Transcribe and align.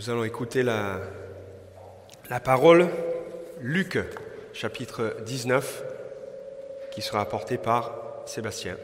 Nous 0.00 0.08
allons 0.08 0.24
écouter 0.24 0.62
la, 0.62 0.98
la 2.30 2.40
parole 2.40 2.88
Luc 3.60 3.98
chapitre 4.54 5.18
19 5.26 5.84
qui 6.90 7.02
sera 7.02 7.20
apporté 7.20 7.58
par 7.58 7.92
Sébastien. 8.24 8.78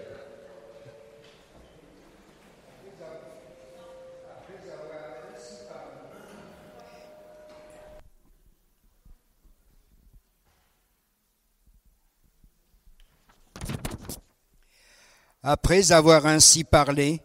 Après 15.43 15.93
avoir 15.93 16.27
ainsi 16.27 16.65
parlé, 16.65 17.23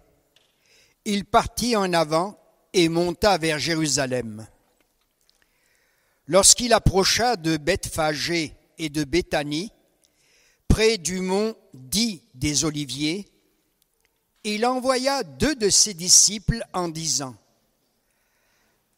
il 1.03 1.25
partit 1.25 1.75
en 1.75 1.91
avant 1.91 2.40
et 2.73 2.89
monta 2.89 3.37
vers 3.37 3.59
Jérusalem. 3.59 4.47
Lorsqu'il 6.27 6.73
approcha 6.73 7.35
de 7.35 7.57
Bethphagée 7.57 8.55
et 8.77 8.89
de 8.89 9.03
Béthanie, 9.03 9.71
près 10.67 10.97
du 10.97 11.19
mont 11.19 11.55
dit 11.73 12.23
des 12.33 12.63
Oliviers, 12.63 13.27
il 14.43 14.65
envoya 14.65 15.23
deux 15.23 15.55
de 15.55 15.69
ses 15.69 15.93
disciples 15.93 16.63
en 16.73 16.87
disant, 16.87 17.35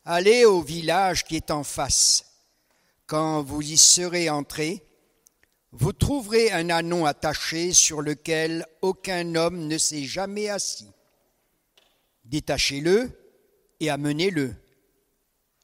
Allez 0.06 0.46
au 0.46 0.62
village 0.62 1.24
qui 1.24 1.38
est 1.38 1.50
en 1.50 1.64
face. 1.64 2.26
Quand 3.06 3.42
vous 3.42 3.62
y 3.62 3.78
serez 3.78 4.30
entrés, 4.30 4.86
vous 5.72 5.94
trouverez 5.94 6.52
un 6.52 6.70
anon 6.70 7.06
attaché 7.06 7.74
sur 7.74 8.02
lequel 8.02 8.66
aucun 8.82 9.36
homme 9.36 9.68
ne 9.68 9.78
s'est 9.78 10.04
jamais 10.04 10.50
assis. 10.50 10.92
Détachez-le 12.26 13.23
et 13.84 13.90
amenez-le. 13.90 14.56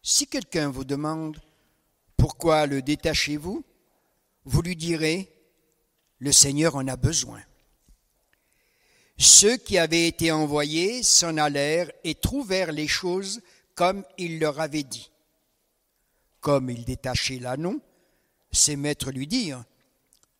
Si 0.04 0.28
quelqu'un 0.28 0.70
vous 0.70 0.84
demande 0.84 1.42
pourquoi 2.18 2.66
le 2.66 2.82
détachez-vous, 2.82 3.64
vous 4.44 4.62
lui 4.62 4.76
direz 4.76 5.32
le 6.20 6.34
Seigneur 6.34 6.76
en 6.76 6.86
a 6.88 6.98
besoin. 6.98 7.42
Ceux 9.18 9.56
qui 9.56 9.78
avaient 9.78 10.08
été 10.08 10.32
envoyés 10.32 11.02
s'en 11.02 11.38
allèrent 11.38 11.92
et 12.04 12.16
trouvèrent 12.16 12.74
les 12.74 12.88
choses 12.90 13.42
comme 13.74 14.04
il 14.18 14.40
leur 14.40 14.60
avait 14.60 14.84
dit. 14.84 15.12
Comme 16.42 16.70
il 16.70 16.84
détachait 16.84 17.40
l'anneau, 17.40 17.80
ses 18.52 18.76
maîtres 18.76 19.12
lui 19.12 19.28
dirent 19.28 19.64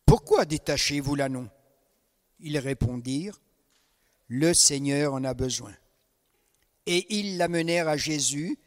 Pourquoi 0.04 0.44
détachez-vous 0.44 1.14
l'anneau? 1.14 1.46
Ils 2.40 2.58
répondirent 2.58 3.40
Le 4.28 4.52
Seigneur 4.52 5.14
en 5.14 5.24
a 5.24 5.32
besoin. 5.32 5.72
Et 6.92 7.06
ils 7.20 7.36
l'amenèrent 7.36 7.86
à 7.86 7.96
Jésus, 7.96 8.58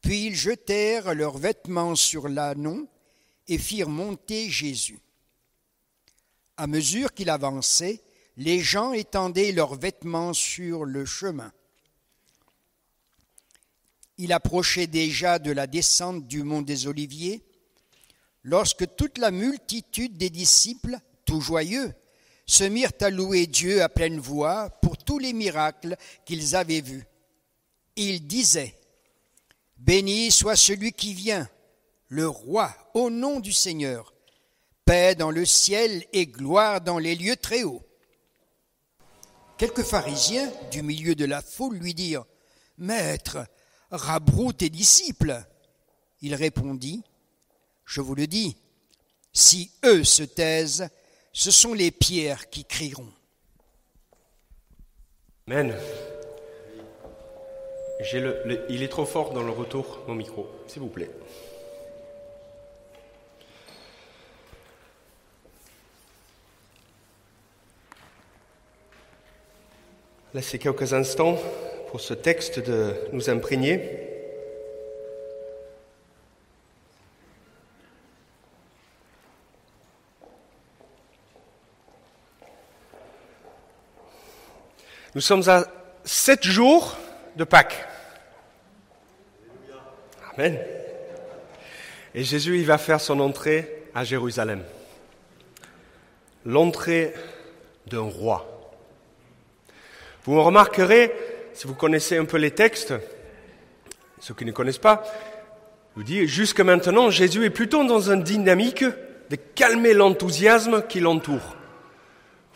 puis 0.00 0.26
ils 0.26 0.36
jetèrent 0.36 1.16
leurs 1.16 1.36
vêtements 1.36 1.96
sur 1.96 2.28
l'anneau 2.28 2.88
et 3.48 3.58
firent 3.58 3.88
monter 3.88 4.48
Jésus. 4.48 5.00
À 6.56 6.68
mesure 6.68 7.12
qu'il 7.12 7.28
avançait, 7.28 8.04
les 8.36 8.60
gens 8.60 8.92
étendaient 8.92 9.50
leurs 9.50 9.74
vêtements 9.74 10.32
sur 10.32 10.84
le 10.84 11.04
chemin. 11.04 11.52
Il 14.16 14.32
approchait 14.32 14.86
déjà 14.86 15.40
de 15.40 15.50
la 15.50 15.66
descente 15.66 16.28
du 16.28 16.44
mont 16.44 16.62
des 16.62 16.86
Oliviers, 16.86 17.42
lorsque 18.44 18.94
toute 18.94 19.18
la 19.18 19.32
multitude 19.32 20.16
des 20.16 20.30
disciples, 20.30 20.98
tout 21.24 21.40
joyeux, 21.40 21.92
se 22.46 22.62
mirent 22.62 22.92
à 23.00 23.10
louer 23.10 23.48
Dieu 23.48 23.82
à 23.82 23.88
pleine 23.88 24.20
voix 24.20 24.70
pour 24.70 24.96
tous 24.96 25.18
les 25.18 25.32
miracles 25.32 25.96
qu'ils 26.24 26.54
avaient 26.54 26.80
vus. 26.80 27.02
Ils 27.96 28.26
disaient, 28.26 28.76
Béni 29.78 30.30
soit 30.30 30.56
celui 30.56 30.92
qui 30.92 31.14
vient, 31.14 31.48
le 32.08 32.28
roi, 32.28 32.74
au 32.94 33.10
nom 33.10 33.40
du 33.40 33.52
Seigneur 33.52 34.12
paix 34.86 35.16
dans 35.16 35.32
le 35.32 35.44
ciel 35.44 36.06
et 36.12 36.26
gloire 36.26 36.80
dans 36.80 36.98
les 36.98 37.16
lieux 37.16 37.36
très 37.36 37.64
hauts. 37.64 37.82
Quelques 39.58 39.82
pharisiens 39.82 40.50
du 40.70 40.82
milieu 40.82 41.14
de 41.14 41.24
la 41.24 41.42
foule 41.42 41.76
lui 41.76 41.92
dirent, 41.92 42.24
Maître, 42.78 43.38
rabroue 43.90 44.52
tes 44.52 44.70
disciples. 44.70 45.44
Il 46.20 46.34
répondit, 46.34 47.02
Je 47.84 48.00
vous 48.00 48.14
le 48.14 48.26
dis, 48.26 48.56
si 49.32 49.72
eux 49.84 50.04
se 50.04 50.22
taisent, 50.22 50.88
ce 51.32 51.50
sont 51.50 51.74
les 51.74 51.90
pierres 51.90 52.48
qui 52.48 52.64
crieront. 52.64 53.12
Il 58.00 58.82
est 58.82 58.88
trop 58.88 59.06
fort 59.06 59.32
dans 59.32 59.42
le 59.42 59.50
retour, 59.50 60.00
mon 60.06 60.14
micro, 60.14 60.48
s'il 60.66 60.82
vous 60.82 60.88
plaît. 60.88 61.10
Laissez 70.34 70.58
quelques 70.58 70.92
instants 70.92 71.38
pour 71.90 72.00
ce 72.00 72.12
texte 72.12 72.58
de 72.58 72.94
nous 73.12 73.30
imprégner. 73.30 74.06
Nous 85.14 85.22
sommes 85.22 85.48
à 85.48 85.64
sept 86.04 86.44
jours 86.44 86.94
de 87.36 87.44
Pâques. 87.44 87.84
Amen. 90.34 90.58
Et 92.14 92.24
Jésus, 92.24 92.58
il 92.58 92.66
va 92.66 92.78
faire 92.78 93.00
son 93.00 93.20
entrée 93.20 93.84
à 93.94 94.04
Jérusalem. 94.04 94.62
L'entrée 96.44 97.14
d'un 97.86 98.02
roi. 98.02 98.70
Vous 100.24 100.42
remarquerez, 100.42 101.12
si 101.52 101.66
vous 101.66 101.74
connaissez 101.74 102.16
un 102.16 102.24
peu 102.24 102.38
les 102.38 102.50
textes, 102.50 102.94
ceux 104.18 104.34
qui 104.34 104.44
ne 104.44 104.52
connaissent 104.52 104.78
pas, 104.78 105.04
je 105.92 106.00
vous 106.00 106.04
dis, 106.04 106.26
jusque 106.26 106.60
maintenant, 106.60 107.10
Jésus 107.10 107.44
est 107.44 107.50
plutôt 107.50 107.84
dans 107.84 108.10
une 108.10 108.22
dynamique 108.22 108.84
de 109.30 109.36
calmer 109.54 109.92
l'enthousiasme 109.92 110.82
qui 110.88 111.00
l'entoure. 111.00 111.55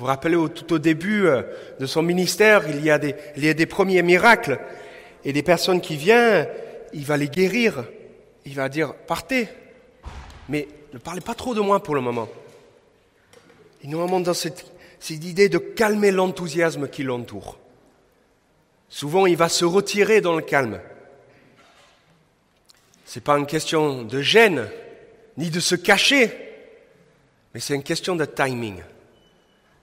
Vous 0.01 0.07
vous 0.07 0.13
rappelez, 0.13 0.39
tout 0.55 0.73
au 0.73 0.79
début 0.79 1.27
euh, 1.27 1.43
de 1.79 1.85
son 1.85 2.03
ministère, 2.03 2.67
il 2.71 2.83
y, 2.83 2.91
a 2.91 2.99
des, 2.99 3.67
premiers 3.67 4.03
miracles 4.03 4.59
et 5.27 5.35
des 5.35 5.43
personnes 5.43 5.83
qui 5.83 5.97
viennent, 5.97 6.49
il 6.95 7.05
va 7.05 7.19
les 7.19 7.29
guérir. 7.29 7.85
Il 8.47 8.55
va 8.55 8.71
dire, 8.71 8.95
partez. 8.95 9.47
Mais 10.49 10.69
ne 10.95 10.99
parlez 10.99 11.21
pas 11.21 11.35
trop 11.35 11.55
de 11.55 11.61
moi 11.61 11.83
pour 11.83 11.95
le 11.95 12.01
moment. 12.01 12.31
Il 13.85 13.91
nous 13.91 14.03
remonte 14.03 14.23
dans 14.23 14.33
cette, 14.33 14.73
cette 15.01 15.23
idée 15.23 15.51
de 15.51 15.59
calmer 15.59 16.13
l'enthousiasme 16.13 16.89
qui 16.89 17.03
l'entoure. 17.03 17.59
Souvent, 18.89 19.27
il 19.27 19.37
va 19.37 19.51
se 19.51 19.67
retirer 19.67 20.23
dans 20.23 20.35
le 20.35 20.41
calme. 20.41 20.81
Ce 23.05 23.19
n'est 23.19 23.23
pas 23.23 23.37
une 23.37 23.45
question 23.45 24.03
de 24.03 24.23
gêne, 24.23 24.67
ni 25.37 25.51
de 25.51 25.61
se 25.61 25.75
cacher, 25.75 26.33
mais 27.53 27.61
c'est 27.61 27.75
une 27.75 27.83
question 27.83 28.17
de 28.17 28.25
timing. 28.25 28.81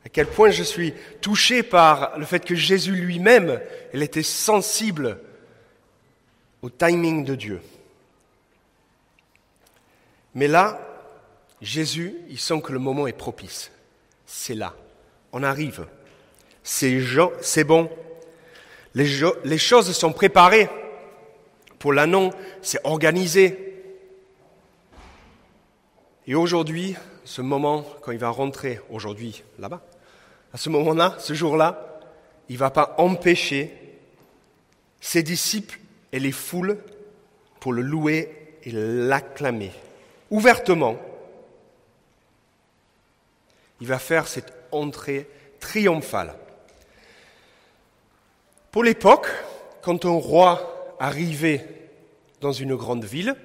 À 0.08 0.10
quel 0.10 0.28
point 0.28 0.52
je 0.52 0.64
suis 0.64 0.94
touché 1.20 1.64
par 1.64 2.18
le 2.18 2.24
fait 2.24 2.46
que 2.46 2.56
Jésus 2.56 2.96
lui-même, 2.96 3.60
était 3.92 4.24
sensible 4.24 5.20
au 6.62 6.70
timing 6.70 7.26
de 7.26 7.36
Dieu. 7.36 7.62
Mais 10.34 10.48
là, 10.48 10.80
Jésus, 11.62 12.16
il 12.30 12.40
sent 12.40 12.62
que 12.62 12.72
le 12.72 12.80
moment 12.80 13.06
est 13.08 13.18
propice. 13.18 13.70
C'est 14.26 14.56
là. 14.56 14.74
On 15.34 15.44
arrive. 15.44 15.86
C'est 16.64 17.66
bon, 17.66 17.92
les, 18.96 19.58
choses 19.58 19.92
sont 19.92 20.14
préparées. 20.14 20.70
Pour 21.80 21.92
l'annon, 21.92 22.30
c'est 22.62 22.80
organisé. 22.86 23.84
Et 26.28 26.34
aujourd'hui, 26.34 26.96
ce 27.26 27.42
moment, 27.42 27.86
quand 28.02 28.14
il 28.14 28.20
va 28.20 28.30
rentrer 28.30 28.80
aujourd'hui 28.90 29.44
là-bas, 29.60 29.84
à 30.54 30.58
ce 30.58 30.70
moment-là, 30.70 31.16
ce 31.20 31.34
jour-là, 31.34 32.00
il 32.50 32.54
ne 32.54 32.60
va 32.60 32.70
pas 32.70 32.96
empêcher 32.98 33.74
ses 35.02 35.24
disciples 35.24 35.80
et 36.12 36.20
les 36.20 36.32
foules 36.32 36.78
pour 37.60 37.74
le 37.74 37.82
louer 37.82 38.58
et 38.64 38.72
l'acclamer. 38.72 39.72
Ouvertement, 40.30 40.98
il 43.82 43.88
va 43.88 44.00
faire 44.00 44.28
cette 44.28 44.54
entrée 44.72 45.28
triomphale. 45.60 46.36
Pour 48.72 48.84
l'époque, 48.84 49.28
quand 49.82 50.06
un 50.06 50.10
roi 50.10 50.96
arrivait 51.00 51.66
dans 52.42 52.52
une 52.52 52.76
grande 52.76 53.06
ville, 53.06 53.36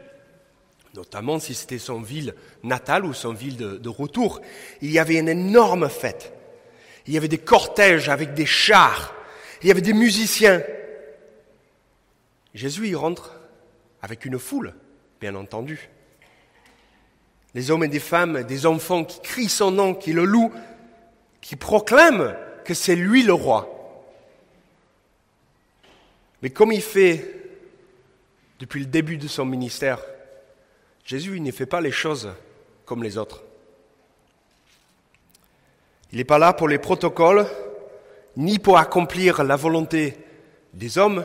notamment 0.95 1.39
si 1.39 1.55
c'était 1.55 1.79
son 1.79 2.01
ville 2.01 2.35
natale 2.63 3.05
ou 3.05 3.15
son 3.15 3.33
ville 3.33 3.57
de, 3.57 3.89
retour, 3.89 4.41
il 4.81 4.91
y 4.91 4.99
avait 4.99 5.19
une 5.19 5.29
énorme 5.29 5.89
fête. 5.89 6.33
Il 7.07 7.15
y 7.15 7.17
avait 7.17 7.29
des 7.29 7.39
cortèges 7.39 8.09
avec 8.09 8.35
des 8.35 8.47
chars, 8.47 9.15
il 9.63 9.69
y 9.69 9.71
avait 9.71 9.81
des 9.81 9.93
musiciens. 9.93 10.63
Jésus 12.55 12.89
y 12.89 12.95
rentre 12.95 13.41
avec 14.03 14.25
une 14.25 14.39
foule, 14.39 14.75
bien 15.21 15.35
entendu. 15.35 15.89
Les 17.55 17.71
hommes 17.71 17.85
et 17.85 17.89
des 17.89 18.01
femmes, 18.01 18.43
des 18.45 18.67
enfants 18.67 19.05
qui 19.05 19.21
crient 19.21 19.49
son 19.49 19.71
nom, 19.71 19.95
qui 19.95 20.13
le 20.13 20.25
louent, 20.25 20.53
qui 21.41 21.57
proclament 21.57 22.35
que 22.65 22.75
c'est 22.75 22.97
lui 22.97 23.23
le 23.23 23.33
roi. 23.33 23.69
Mais 26.43 26.51
comme 26.51 26.73
il 26.73 26.83
fait 26.83 27.43
depuis 28.59 28.81
le 28.81 28.87
début 28.87 29.17
de 29.17 29.29
son 29.29 29.45
ministère, 29.45 30.01
Jésus 31.05 31.41
ne 31.41 31.51
fait 31.51 31.67
pas 31.67 31.81
les 31.81 31.93
choses 31.93 32.31
comme 32.85 33.03
les 33.03 33.19
autres. 33.19 33.43
Il 36.13 36.19
n'est 36.19 36.25
pas 36.25 36.39
là 36.39 36.53
pour 36.53 36.69
les 36.69 36.79
protocoles, 36.79 37.47
ni 38.37 38.59
pour 38.59 38.79
accomplir 38.79 39.43
la 39.45 39.57
volonté 39.57 40.17
des 40.75 40.99
hommes, 40.99 41.25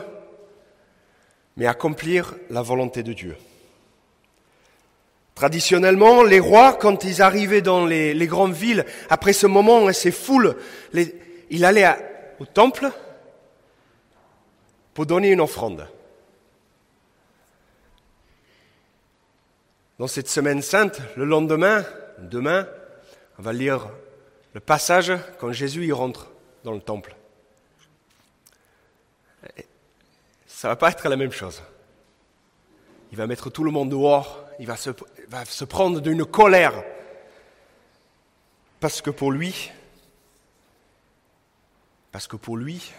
mais 1.56 1.66
accomplir 1.66 2.34
la 2.48 2.62
volonté 2.62 3.02
de 3.02 3.12
Dieu. 3.12 3.36
Traditionnellement, 5.34 6.22
les 6.22 6.40
rois, 6.40 6.72
quand 6.72 7.04
ils 7.04 7.22
arrivaient 7.22 7.60
dans 7.60 7.86
les, 7.86 8.26
grandes 8.26 8.54
villes, 8.54 8.84
après 9.08 9.32
ce 9.32 9.46
moment, 9.46 9.92
ces 9.92 10.10
foules, 10.10 10.56
les, 10.92 11.14
il 11.50 11.64
allait 11.64 11.86
au 12.40 12.46
temple 12.46 12.90
pour 14.94 15.06
donner 15.06 15.30
une 15.30 15.40
offrande. 15.40 15.86
Dans 19.98 20.08
cette 20.08 20.28
semaine 20.28 20.62
sainte, 20.62 21.00
le 21.16 21.24
lendemain, 21.24 21.84
demain, 22.18 22.66
on 23.38 23.42
va 23.42 23.52
lire 23.52 23.88
le 24.58 24.64
passage 24.64 25.12
quand 25.38 25.52
Jésus 25.52 25.86
y 25.86 25.92
rentre 25.92 26.32
dans 26.64 26.72
le 26.72 26.80
temple. 26.80 27.14
Ça 30.48 30.66
va 30.66 30.74
pas 30.74 30.90
être 30.90 31.08
la 31.08 31.14
même 31.14 31.30
chose. 31.30 31.62
Il 33.12 33.18
va 33.18 33.28
mettre 33.28 33.50
tout 33.50 33.62
le 33.62 33.70
monde 33.70 33.88
dehors, 33.88 34.44
il 34.58 34.66
va 34.66 34.76
se, 34.76 34.90
va 35.28 35.44
se 35.44 35.64
prendre 35.64 36.00
d'une 36.00 36.24
colère. 36.24 36.82
Parce 38.80 39.00
que 39.00 39.10
pour 39.10 39.30
lui, 39.30 39.70
parce 42.10 42.26
que 42.26 42.34
pour 42.34 42.56
lui, 42.56 42.90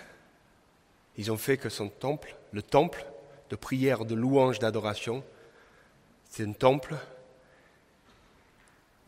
ils 1.17 1.29
ont 1.29 1.38
fait 1.38 1.57
que 1.57 1.67
son 1.67 1.89
temple, 1.89 2.38
le 2.53 2.62
temple 2.62 3.05
de 3.50 3.57
prière, 3.57 4.05
de 4.05 4.15
louange, 4.15 4.59
d'adoration, 4.59 5.25
c'est 6.29 6.47
un 6.47 6.53
temple 6.53 6.95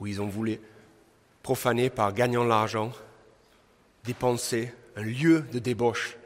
où 0.01 0.07
ils 0.07 0.21
ont 0.21 0.27
voulu 0.27 0.59
profaner 1.43 1.89
par 1.89 2.13
gagnant 2.13 2.43
l'argent, 2.43 2.91
dépenser 4.03 4.73
un 4.95 5.03
lieu 5.03 5.41
de 5.51 5.59
débauche 5.59 6.17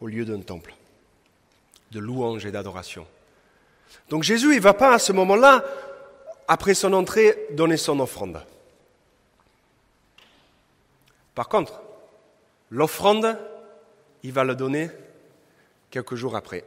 au 0.00 0.06
lieu 0.06 0.24
d'un 0.24 0.40
temple, 0.40 0.74
de 1.90 2.00
louange 2.00 2.46
et 2.46 2.50
d'adoration. 2.50 3.06
Donc 4.08 4.22
Jésus, 4.22 4.52
il 4.52 4.56
ne 4.56 4.62
va 4.62 4.74
pas 4.74 4.94
à 4.94 4.98
ce 4.98 5.12
moment-là, 5.12 5.64
après 6.48 6.74
son 6.74 6.92
entrée, 6.92 7.46
donner 7.52 7.76
son 7.76 8.00
offrande. 8.00 8.42
Par 11.34 11.48
contre, 11.48 11.80
l'offrande, 12.70 13.38
il 14.22 14.32
va 14.32 14.44
le 14.44 14.54
donner 14.54 14.90
quelques 15.90 16.14
jours 16.16 16.36
après. 16.36 16.64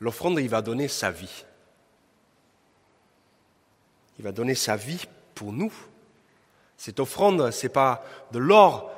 L'offrande, 0.00 0.38
il 0.38 0.48
va 0.48 0.62
donner 0.62 0.88
sa 0.88 1.10
vie. 1.10 1.44
Il 4.18 4.24
va 4.24 4.32
donner 4.32 4.54
sa 4.54 4.76
vie 4.76 5.06
pour 5.40 5.54
nous. 5.54 5.72
Cette 6.76 7.00
offrande, 7.00 7.50
ce 7.50 7.64
n'est 7.64 7.72
pas 7.72 8.04
de 8.30 8.38
l'or 8.38 8.92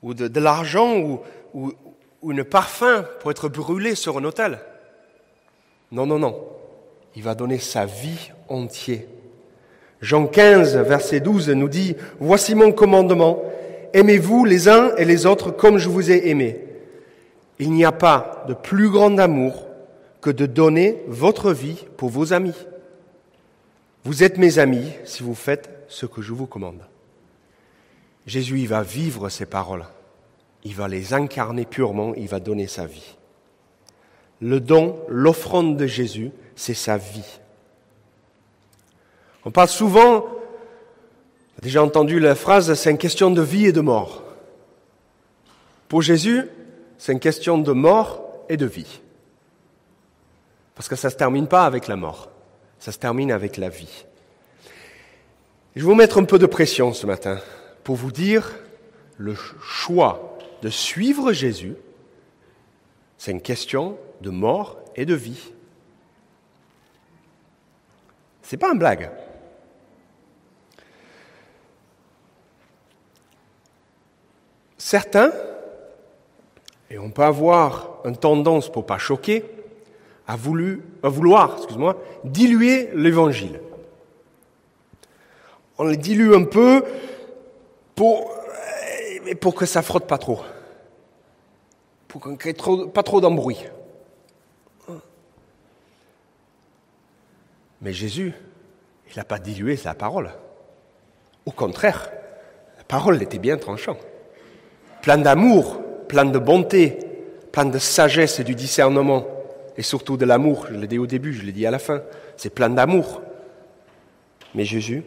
ou 0.00 0.14
de, 0.14 0.38
l'argent 0.38 0.96
ou, 0.96 1.20
ou, 1.54 1.72
ou 2.22 2.30
un 2.30 2.44
parfum 2.44 3.04
pour 3.18 3.32
être 3.32 3.48
brûlé 3.48 3.96
sur 3.96 4.16
un 4.16 4.22
autel. 4.22 4.60
Non, 5.90 6.06
non, 6.06 6.20
non. 6.20 6.40
Il 7.16 7.24
va 7.24 7.34
donner 7.34 7.58
sa 7.58 7.84
vie 7.84 8.30
entière. 8.48 9.02
Jean 10.00 10.28
15, 10.28 10.76
verset 10.76 11.18
12 11.18 11.50
nous 11.50 11.68
dit, 11.68 11.96
Voici 12.20 12.54
mon 12.54 12.70
commandement, 12.70 13.42
aimez-vous 13.92 14.44
les 14.44 14.68
uns 14.68 14.94
et 14.98 15.04
les 15.04 15.26
autres 15.26 15.50
comme 15.50 15.78
je 15.78 15.88
vous 15.88 16.12
ai 16.12 16.28
aimés. 16.28 16.64
Il 17.58 17.72
n'y 17.72 17.84
a 17.84 17.90
pas 17.90 18.44
de 18.46 18.54
plus 18.54 18.88
grand 18.88 19.18
amour 19.18 19.66
que 20.20 20.30
de 20.30 20.46
donner 20.46 21.02
votre 21.08 21.50
vie 21.50 21.86
pour 21.96 22.08
vos 22.08 22.32
amis. 22.32 22.54
Vous 24.04 24.22
êtes 24.22 24.38
mes 24.38 24.58
amis 24.58 24.92
si 25.04 25.22
vous 25.22 25.34
faites 25.34 25.84
ce 25.88 26.06
que 26.06 26.22
je 26.22 26.32
vous 26.32 26.46
commande. 26.46 26.82
Jésus, 28.26 28.60
il 28.60 28.68
va 28.68 28.82
vivre 28.82 29.28
ces 29.28 29.46
paroles. 29.46 29.84
Il 30.64 30.74
va 30.74 30.88
les 30.88 31.14
incarner 31.14 31.64
purement, 31.64 32.14
il 32.14 32.28
va 32.28 32.40
donner 32.40 32.66
sa 32.66 32.86
vie. 32.86 33.16
Le 34.40 34.60
don, 34.60 34.98
l'offrande 35.08 35.76
de 35.76 35.86
Jésus, 35.86 36.30
c'est 36.54 36.74
sa 36.74 36.96
vie. 36.96 37.40
On 39.44 39.50
parle 39.50 39.68
souvent, 39.68 40.26
déjà 41.62 41.82
entendu 41.82 42.20
la 42.20 42.34
phrase, 42.34 42.72
c'est 42.74 42.90
une 42.90 42.98
question 42.98 43.30
de 43.30 43.42
vie 43.42 43.66
et 43.66 43.72
de 43.72 43.80
mort. 43.80 44.22
Pour 45.88 46.02
Jésus, 46.02 46.46
c'est 46.98 47.12
une 47.12 47.20
question 47.20 47.58
de 47.58 47.72
mort 47.72 48.22
et 48.48 48.56
de 48.56 48.66
vie. 48.66 49.00
Parce 50.74 50.88
que 50.88 50.96
ça 50.96 51.08
ne 51.08 51.12
se 51.12 51.16
termine 51.16 51.48
pas 51.48 51.64
avec 51.64 51.88
la 51.88 51.96
mort, 51.96 52.30
ça 52.80 52.92
se 52.92 52.98
termine 52.98 53.30
avec 53.30 53.58
la 53.58 53.68
vie. 53.68 54.06
Je 55.76 55.82
vais 55.82 55.86
vous 55.86 55.94
mettre 55.94 56.18
un 56.18 56.24
peu 56.24 56.38
de 56.38 56.46
pression 56.46 56.92
ce 56.92 57.06
matin 57.06 57.38
pour 57.84 57.94
vous 57.94 58.10
dire 58.10 58.56
le 59.18 59.34
choix 59.34 60.38
de 60.62 60.70
suivre 60.70 61.32
Jésus, 61.32 61.76
c'est 63.18 63.30
une 63.30 63.42
question 63.42 63.98
de 64.22 64.30
mort 64.30 64.78
et 64.96 65.04
de 65.04 65.14
vie. 65.14 65.52
C'est 68.42 68.56
pas 68.56 68.72
une 68.72 68.78
blague. 68.78 69.10
Certains, 74.78 75.32
et 76.90 76.98
on 76.98 77.10
peut 77.10 77.22
avoir 77.22 78.00
une 78.04 78.16
tendance 78.16 78.72
pour 78.72 78.86
pas 78.86 78.98
choquer, 78.98 79.44
a 80.30 80.36
voulu, 80.36 80.80
a 81.02 81.08
vouloir, 81.08 81.56
excuse-moi, 81.56 81.96
diluer 82.22 82.90
l'évangile. 82.94 83.60
On 85.76 85.82
le 85.82 85.96
dilue 85.96 86.34
un 86.34 86.44
peu 86.44 86.84
pour, 87.96 88.30
que 89.56 89.66
ça 89.66 89.82
frotte 89.82 90.06
pas 90.06 90.18
trop. 90.18 90.40
Pour 92.06 92.20
qu'on 92.20 92.36
crée 92.36 92.54
pas 92.94 93.02
trop 93.02 93.20
d'embrouille. 93.20 93.68
Mais 97.80 97.92
Jésus, 97.92 98.32
il 99.10 99.16
n'a 99.16 99.24
pas 99.24 99.40
dilué 99.40 99.74
sa 99.76 99.94
parole. 99.94 100.30
Au 101.44 101.50
contraire, 101.50 102.12
la 102.78 102.84
parole 102.84 103.20
était 103.20 103.40
bien 103.40 103.56
tranchante. 103.56 103.98
Plein 105.02 105.18
d'amour, 105.18 105.80
plein 106.06 106.24
de 106.24 106.38
bonté, 106.38 107.00
plein 107.50 107.64
de 107.64 107.78
sagesse 107.80 108.38
et 108.38 108.44
du 108.44 108.54
discernement, 108.54 109.26
et 109.76 109.82
surtout 109.82 110.16
de 110.16 110.24
l'amour. 110.24 110.66
Je 110.70 110.76
l'ai 110.76 110.86
dit 110.86 110.98
au 110.98 111.06
début, 111.06 111.32
je 111.32 111.42
l'ai 111.42 111.52
dit 111.52 111.66
à 111.66 111.70
la 111.70 111.78
fin. 111.78 112.02
C'est 112.36 112.54
plein 112.54 112.70
d'amour. 112.70 113.22
Mais 114.54 114.64
Jésus 114.64 115.04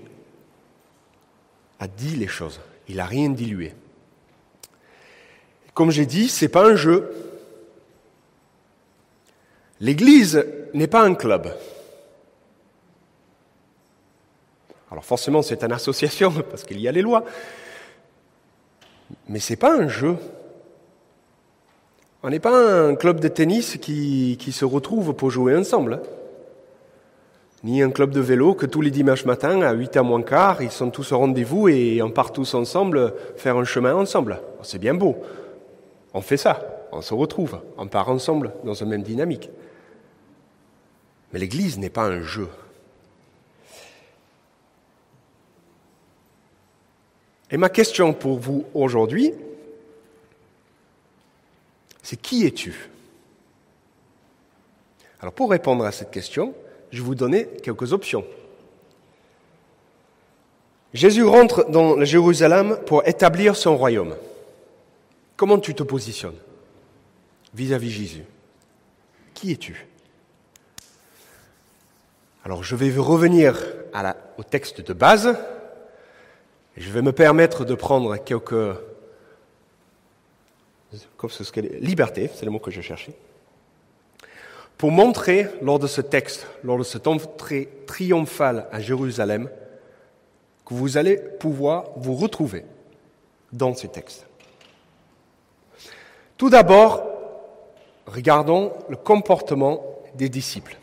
a 1.79 1.87
dit 1.87 2.15
les 2.15 2.27
choses. 2.27 2.59
Il 2.87 2.97
n'a 2.97 3.05
rien 3.05 3.29
dilué. 3.29 3.73
Comme 5.73 5.91
j'ai 5.91 6.05
dit, 6.05 6.29
ce 6.29 6.45
n'est 6.45 6.49
pas 6.49 6.65
un 6.69 6.75
jeu. 6.75 7.11
L'Église 9.79 10.45
n'est 10.73 10.87
pas 10.87 11.01
un 11.03 11.15
club. 11.15 11.53
Alors 14.91 15.03
forcément, 15.03 15.41
c'est 15.41 15.63
une 15.63 15.71
association 15.71 16.31
parce 16.49 16.63
qu'il 16.63 16.79
y 16.79 16.87
a 16.87 16.91
les 16.91 17.01
lois. 17.01 17.25
Mais 19.27 19.39
ce 19.39 19.53
n'est 19.53 19.57
pas 19.57 19.75
un 19.75 19.87
jeu. 19.87 20.17
On 22.25 22.29
n'est 22.29 22.39
pas 22.39 22.87
un 22.87 22.95
club 22.95 23.19
de 23.19 23.27
tennis 23.27 23.77
qui, 23.77 24.37
se 24.53 24.63
retrouve 24.63 25.13
pour 25.13 25.29
jouer 25.29 25.57
ensemble. 25.57 25.95
Hein. 25.95 26.01
Ni 27.65 27.81
un 27.81 27.91
club 27.91 28.11
de 28.11 28.21
vélo 28.21 28.53
que 28.53 28.65
tous 28.65 28.79
les 28.79 28.91
dimanches 28.91 29.25
matins, 29.25 29.61
à 29.61 29.73
8h 29.73 30.03
moins 30.03 30.21
quart, 30.21 30.61
ils 30.61 30.71
sont 30.71 30.89
tous 30.89 31.11
au 31.11 31.17
rendez-vous 31.17 31.67
et 31.67 32.01
on 32.01 32.11
part 32.11 32.31
tous 32.31 32.53
ensemble 32.53 33.13
faire 33.35 33.57
un 33.57 33.65
chemin 33.65 33.93
ensemble. 33.93 34.39
C'est 34.61 34.79
bien 34.79 34.93
beau. 34.93 35.17
On 36.13 36.21
fait 36.21 36.37
ça. 36.37 36.87
On 36.93 37.01
se 37.01 37.13
retrouve. 37.13 37.59
On 37.77 37.87
part 37.87 38.07
ensemble 38.07 38.53
dans 38.63 38.73
une 38.73 38.89
même 38.89 39.03
dynamique. 39.03 39.49
Mais 41.33 41.39
l'Église 41.39 41.77
n'est 41.77 41.89
pas 41.89 42.05
un 42.05 42.21
jeu. 42.21 42.47
Et 47.51 47.57
ma 47.57 47.69
question 47.69 48.13
pour 48.13 48.39
vous 48.39 48.63
aujourd'hui, 48.73 49.33
c'est 52.03 52.21
qui 52.21 52.45
es-tu? 52.45 52.89
Alors 55.19 55.33
pour 55.33 55.49
répondre 55.49 55.85
à 55.85 55.91
cette 55.91 56.11
question, 56.11 56.53
je 56.91 56.97
vais 56.97 57.03
vous 57.03 57.15
donner 57.15 57.47
quelques 57.63 57.93
options. 57.93 58.25
Jésus 60.93 61.23
rentre 61.23 61.69
dans 61.71 62.03
Jérusalem 62.05 62.77
pour 62.85 63.07
établir 63.07 63.55
son 63.55 63.75
royaume. 63.75 64.15
Comment 65.35 65.57
tu 65.57 65.73
te 65.73 65.81
positionnes 65.81 66.37
vis-à-vis 67.55 67.89
Jésus? 67.89 68.25
Qui 69.33 69.53
es-tu? 69.53 69.87
Alors 72.45 72.63
je 72.63 72.75
vais 72.75 72.95
revenir 72.95 73.57
au 74.37 74.43
texte 74.43 74.81
de 74.81 74.93
base. 74.93 75.35
Je 76.75 76.89
vais 76.91 77.01
me 77.01 77.11
permettre 77.11 77.65
de 77.65 77.75
prendre 77.75 78.17
quelques... 78.17 78.77
Liberté, 81.79 82.29
c'est 82.33 82.45
le 82.45 82.51
mot 82.51 82.59
que 82.59 82.71
je 82.71 82.81
cherchais. 82.81 83.13
Pour 84.77 84.91
montrer, 84.91 85.47
lors 85.61 85.79
de 85.79 85.87
ce 85.87 86.01
texte, 86.01 86.47
lors 86.63 86.77
de 86.77 86.83
cette 86.83 87.07
entrée 87.07 87.69
triomphale 87.87 88.67
à 88.71 88.79
Jérusalem, 88.79 89.49
que 90.65 90.73
vous 90.73 90.97
allez 90.97 91.17
pouvoir 91.17 91.85
vous 91.95 92.15
retrouver 92.15 92.65
dans 93.51 93.73
ce 93.73 93.87
texte. 93.87 94.25
Tout 96.37 96.49
d'abord, 96.49 97.03
regardons 98.07 98.73
le 98.89 98.95
comportement 98.97 99.85
des 100.15 100.29
disciples. 100.29 100.77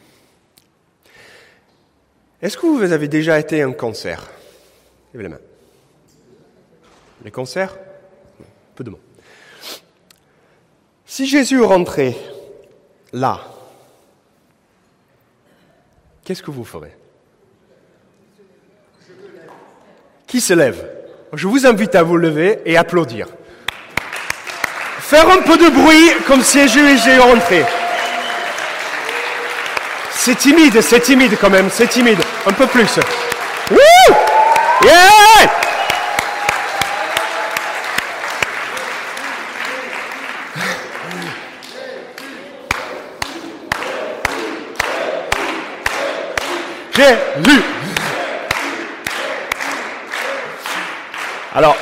Est-ce 2.40 2.56
que 2.56 2.66
vous 2.66 2.92
avez 2.92 3.08
déjà 3.08 3.38
été 3.38 3.60
un 3.60 3.72
concert? 3.72 4.30
Levez 5.12 5.24
la 5.24 5.28
main. 5.30 5.40
Les 7.22 7.30
concerts? 7.30 7.78
Peu 8.74 8.84
de 8.84 8.90
mots. 8.90 9.00
Si 11.10 11.26
Jésus 11.26 11.60
rentrait 11.60 12.16
là, 13.12 13.40
qu'est-ce 16.24 16.40
que 16.40 16.52
vous 16.52 16.64
ferez? 16.64 16.96
Qui 20.28 20.40
se 20.40 20.54
lève? 20.54 20.88
Je 21.32 21.48
vous 21.48 21.66
invite 21.66 21.96
à 21.96 22.04
vous 22.04 22.16
lever 22.16 22.60
et 22.64 22.76
applaudir. 22.76 23.26
Faire 25.00 25.28
un 25.28 25.42
peu 25.42 25.56
de 25.56 25.68
bruit 25.70 26.12
comme 26.28 26.42
si 26.42 26.68
Jésus 26.68 27.18
rentrait. 27.18 27.66
C'est 30.12 30.36
timide, 30.36 30.80
c'est 30.80 31.00
timide 31.00 31.36
quand 31.40 31.50
même, 31.50 31.70
c'est 31.70 31.88
timide. 31.88 32.20
Un 32.46 32.52
peu 32.52 32.68
plus. 32.68 33.00
Wouh 33.72 34.14
Yeah 34.84 35.59
Alors, 51.52 51.76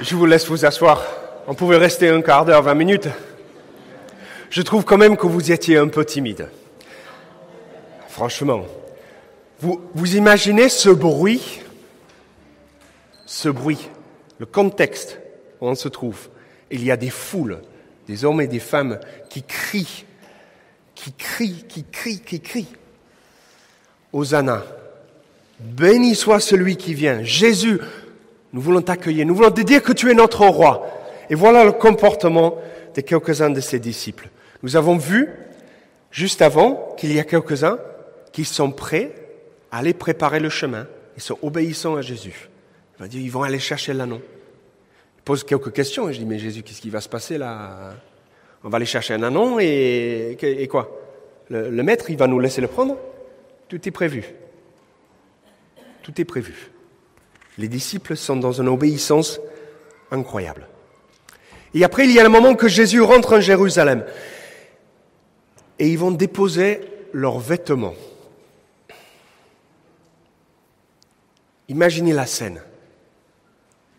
je 0.00 0.16
vous 0.16 0.26
laisse 0.26 0.46
vous 0.46 0.64
asseoir. 0.64 1.06
On 1.46 1.54
pouvait 1.54 1.76
rester 1.76 2.08
un 2.08 2.20
quart 2.20 2.44
d'heure, 2.44 2.62
vingt 2.62 2.74
minutes. 2.74 3.08
Je 4.50 4.62
trouve 4.62 4.84
quand 4.84 4.98
même 4.98 5.16
que 5.16 5.26
vous 5.26 5.52
étiez 5.52 5.78
un 5.78 5.88
peu 5.88 6.04
timide. 6.04 6.48
Franchement. 8.08 8.64
Vous, 9.60 9.80
vous 9.94 10.16
imaginez 10.16 10.68
ce 10.68 10.90
bruit, 10.90 11.60
ce 13.24 13.48
bruit, 13.48 13.88
le 14.38 14.46
contexte 14.46 15.20
où 15.60 15.68
on 15.68 15.74
se 15.74 15.88
trouve. 15.88 16.28
Il 16.70 16.84
y 16.84 16.90
a 16.90 16.96
des 16.96 17.10
foules, 17.10 17.60
des 18.06 18.24
hommes 18.24 18.40
et 18.40 18.46
des 18.46 18.60
femmes 18.60 18.98
qui 19.30 19.42
crient, 19.42 20.04
qui 20.94 21.12
crient, 21.12 21.64
qui 21.68 21.84
crient, 21.84 22.20
qui 22.20 22.40
crient. 22.40 22.74
Hosanna. 24.14 24.62
Béni 25.58 26.14
soit 26.14 26.40
celui 26.40 26.76
qui 26.76 26.94
vient. 26.94 27.22
Jésus, 27.22 27.80
nous 28.52 28.60
voulons 28.60 28.80
t'accueillir. 28.80 29.26
Nous 29.26 29.34
voulons 29.34 29.50
te 29.50 29.60
dire 29.60 29.82
que 29.82 29.92
tu 29.92 30.10
es 30.10 30.14
notre 30.14 30.46
roi. 30.46 30.86
Et 31.28 31.34
voilà 31.34 31.64
le 31.64 31.72
comportement 31.72 32.56
de 32.94 33.00
quelques-uns 33.00 33.50
de 33.50 33.60
ses 33.60 33.80
disciples. 33.80 34.28
Nous 34.62 34.76
avons 34.76 34.96
vu, 34.96 35.28
juste 36.10 36.42
avant, 36.42 36.94
qu'il 36.96 37.12
y 37.12 37.18
a 37.18 37.24
quelques-uns 37.24 37.78
qui 38.32 38.44
sont 38.44 38.70
prêts 38.70 39.12
à 39.70 39.78
aller 39.78 39.94
préparer 39.94 40.38
le 40.38 40.48
chemin. 40.48 40.86
Ils 41.16 41.22
sont 41.22 41.38
obéissants 41.42 41.96
à 41.96 42.00
Jésus. 42.00 42.48
Il 42.98 43.02
va 43.02 43.08
dire, 43.08 43.20
ils 43.20 43.30
vont 43.30 43.42
aller 43.42 43.58
chercher 43.58 43.94
l'anneau. 43.94 44.20
Ils 45.18 45.22
posent 45.24 45.44
quelques 45.44 45.72
questions 45.72 46.08
et 46.08 46.12
je 46.12 46.20
dis, 46.20 46.24
mais 46.24 46.38
Jésus, 46.38 46.62
qu'est-ce 46.62 46.80
qui 46.80 46.90
va 46.90 47.00
se 47.00 47.08
passer 47.08 47.38
là? 47.38 47.94
On 48.62 48.68
va 48.68 48.76
aller 48.76 48.86
chercher 48.86 49.14
un 49.14 49.58
et, 49.58 50.36
et 50.40 50.68
quoi? 50.68 51.00
Le, 51.50 51.68
le 51.68 51.82
maître, 51.82 52.10
il 52.10 52.16
va 52.16 52.26
nous 52.26 52.38
laisser 52.38 52.60
le 52.60 52.68
prendre 52.68 52.96
tout 53.68 53.88
est 53.88 53.92
prévu. 53.92 54.24
Tout 56.02 56.20
est 56.20 56.24
prévu. 56.24 56.70
Les 57.58 57.68
disciples 57.68 58.16
sont 58.16 58.36
dans 58.36 58.52
une 58.52 58.68
obéissance 58.68 59.40
incroyable. 60.10 60.68
Et 61.72 61.84
après, 61.84 62.04
il 62.04 62.12
y 62.12 62.20
a 62.20 62.22
le 62.22 62.28
moment 62.28 62.54
que 62.54 62.68
Jésus 62.68 63.00
rentre 63.00 63.34
en 63.36 63.40
Jérusalem. 63.40 64.04
Et 65.78 65.88
ils 65.88 65.98
vont 65.98 66.10
déposer 66.10 66.80
leurs 67.12 67.38
vêtements. 67.38 67.94
Imaginez 71.68 72.12
la 72.12 72.26
scène. 72.26 72.62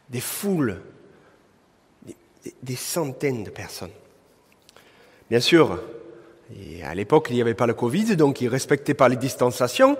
Des 0.10 0.22
foules, 0.22 0.82
des, 2.04 2.16
des 2.62 2.76
centaines 2.76 3.44
de 3.44 3.50
personnes. 3.50 3.92
Bien 5.30 5.40
sûr, 5.40 5.82
et 6.54 6.84
à 6.84 6.94
l'époque, 6.94 7.28
il 7.30 7.36
n'y 7.36 7.42
avait 7.42 7.56
pas 7.56 7.66
le 7.66 7.74
Covid, 7.74 8.16
donc 8.16 8.42
ils 8.42 8.48
respectaient 8.48 8.94
pas 8.94 9.10
les 9.10 9.16
distanciations. 9.16 9.98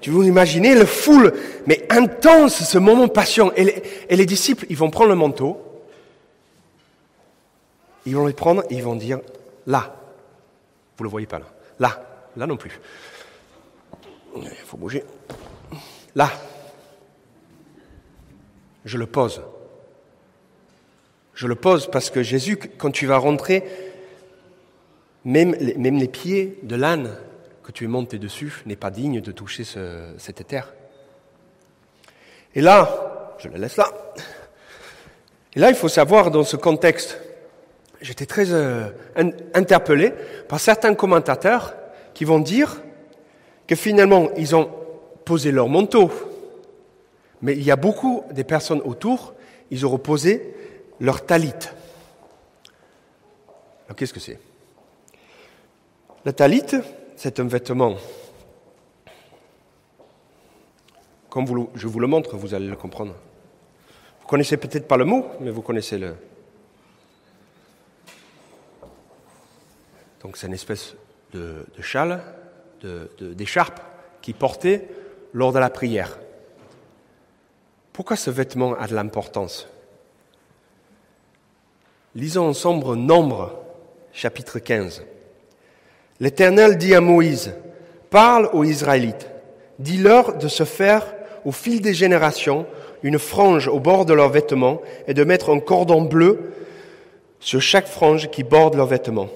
Tu 0.00 0.10
vous 0.10 0.24
imaginez 0.24 0.74
le 0.74 0.84
foule, 0.84 1.32
mais 1.66 1.86
intense, 1.90 2.64
ce 2.64 2.78
moment 2.78 3.08
passion. 3.08 3.52
Et 3.56 3.64
les, 4.10 4.26
disciples, 4.26 4.66
ils 4.68 4.76
vont 4.76 4.90
prendre 4.90 5.10
le 5.10 5.16
manteau, 5.16 5.60
ils 8.04 8.14
vont 8.14 8.26
le 8.26 8.32
prendre 8.32 8.64
et 8.70 8.74
ils 8.74 8.82
vont 8.82 8.96
dire, 8.96 9.20
là, 9.66 9.96
vous 10.96 11.04
le 11.04 11.10
voyez 11.10 11.26
pas 11.26 11.38
là, 11.38 11.46
là, 11.78 12.04
là 12.36 12.46
non 12.46 12.56
plus. 12.56 12.80
Il 14.36 14.48
faut 14.66 14.76
bouger. 14.76 15.04
Là, 16.14 16.30
je 18.84 18.98
le 18.98 19.06
pose. 19.06 19.42
Je 21.34 21.46
le 21.46 21.54
pose 21.54 21.88
parce 21.90 22.10
que 22.10 22.22
Jésus, 22.22 22.56
quand 22.56 22.90
tu 22.90 23.06
vas 23.06 23.18
rentrer, 23.18 23.64
même, 25.24 25.56
même 25.76 25.96
les 25.96 26.08
pieds 26.08 26.58
de 26.62 26.76
l'âne 26.76 27.16
que 27.62 27.72
tu 27.72 27.84
es 27.84 27.88
monté 27.88 28.18
dessus 28.18 28.62
n'est 28.66 28.76
pas 28.76 28.90
digne 28.90 29.20
de 29.20 29.32
toucher 29.32 29.64
ce, 29.64 30.12
cette 30.18 30.46
terre. 30.46 30.74
Et 32.54 32.60
là, 32.60 33.34
je 33.38 33.48
le 33.48 33.56
laisse 33.56 33.76
là. 33.76 33.90
Et 35.56 35.60
là, 35.60 35.70
il 35.70 35.74
faut 35.74 35.88
savoir 35.88 36.30
dans 36.30 36.44
ce 36.44 36.56
contexte, 36.56 37.20
j'étais 38.00 38.26
très 38.26 38.52
euh, 38.52 38.90
interpellé 39.54 40.12
par 40.48 40.60
certains 40.60 40.94
commentateurs 40.94 41.74
qui 42.12 42.24
vont 42.24 42.40
dire 42.40 42.82
que 43.66 43.74
finalement, 43.74 44.30
ils 44.36 44.54
ont 44.54 44.70
posé 45.24 45.52
leur 45.52 45.68
manteau, 45.68 46.10
mais 47.40 47.54
il 47.54 47.62
y 47.62 47.70
a 47.70 47.76
beaucoup 47.76 48.24
des 48.32 48.44
personnes 48.44 48.82
autour, 48.84 49.34
ils 49.70 49.86
ont 49.86 49.98
posé 49.98 50.54
leur 51.00 51.24
talit. 51.24 51.52
Alors 53.86 53.96
qu'est-ce 53.96 54.12
que 54.12 54.20
c'est? 54.20 54.38
La 56.24 56.32
talit, 56.32 56.64
c'est 57.16 57.40
un 57.40 57.46
vêtement. 57.46 57.96
Comme 61.28 61.68
je 61.74 61.86
vous 61.88 62.00
le 62.00 62.06
montre, 62.06 62.36
vous 62.36 62.54
allez 62.54 62.68
le 62.68 62.76
comprendre. 62.76 63.14
Vous 64.20 64.28
connaissez 64.28 64.56
peut-être 64.56 64.88
pas 64.88 64.96
le 64.96 65.04
mot, 65.04 65.26
mais 65.40 65.50
vous 65.50 65.62
connaissez 65.62 65.98
le. 65.98 66.14
Donc 70.22 70.36
c'est 70.36 70.46
une 70.46 70.54
espèce 70.54 70.94
de, 71.32 71.66
châle, 71.80 72.22
d'écharpe 73.20 73.80
qui 74.22 74.32
portait 74.32 74.88
lors 75.34 75.52
de 75.52 75.58
la 75.58 75.68
prière. 75.68 76.18
Pourquoi 77.92 78.16
ce 78.16 78.30
vêtement 78.30 78.74
a 78.74 78.86
de 78.86 78.94
l'importance? 78.94 79.68
Lisons 82.14 82.48
ensemble 82.48 82.94
Nombre, 82.94 83.60
chapitre 84.12 84.58
15. 84.58 85.04
L'Éternel 86.20 86.78
dit 86.78 86.94
à 86.94 87.00
Moïse, 87.00 87.54
parle 88.10 88.48
aux 88.52 88.64
Israélites, 88.64 89.28
dis-leur 89.78 90.38
de 90.38 90.48
se 90.48 90.64
faire, 90.64 91.14
au 91.44 91.52
fil 91.52 91.80
des 91.80 91.94
générations, 91.94 92.66
une 93.02 93.18
frange 93.18 93.68
au 93.68 93.80
bord 93.80 94.06
de 94.06 94.14
leurs 94.14 94.30
vêtements 94.30 94.80
et 95.08 95.14
de 95.14 95.24
mettre 95.24 95.50
un 95.50 95.60
cordon 95.60 96.02
bleu 96.02 96.52
sur 97.40 97.60
chaque 97.60 97.88
frange 97.88 98.30
qui 98.30 98.44
borde 98.44 98.76
leurs 98.76 98.86
vêtements. 98.86 99.28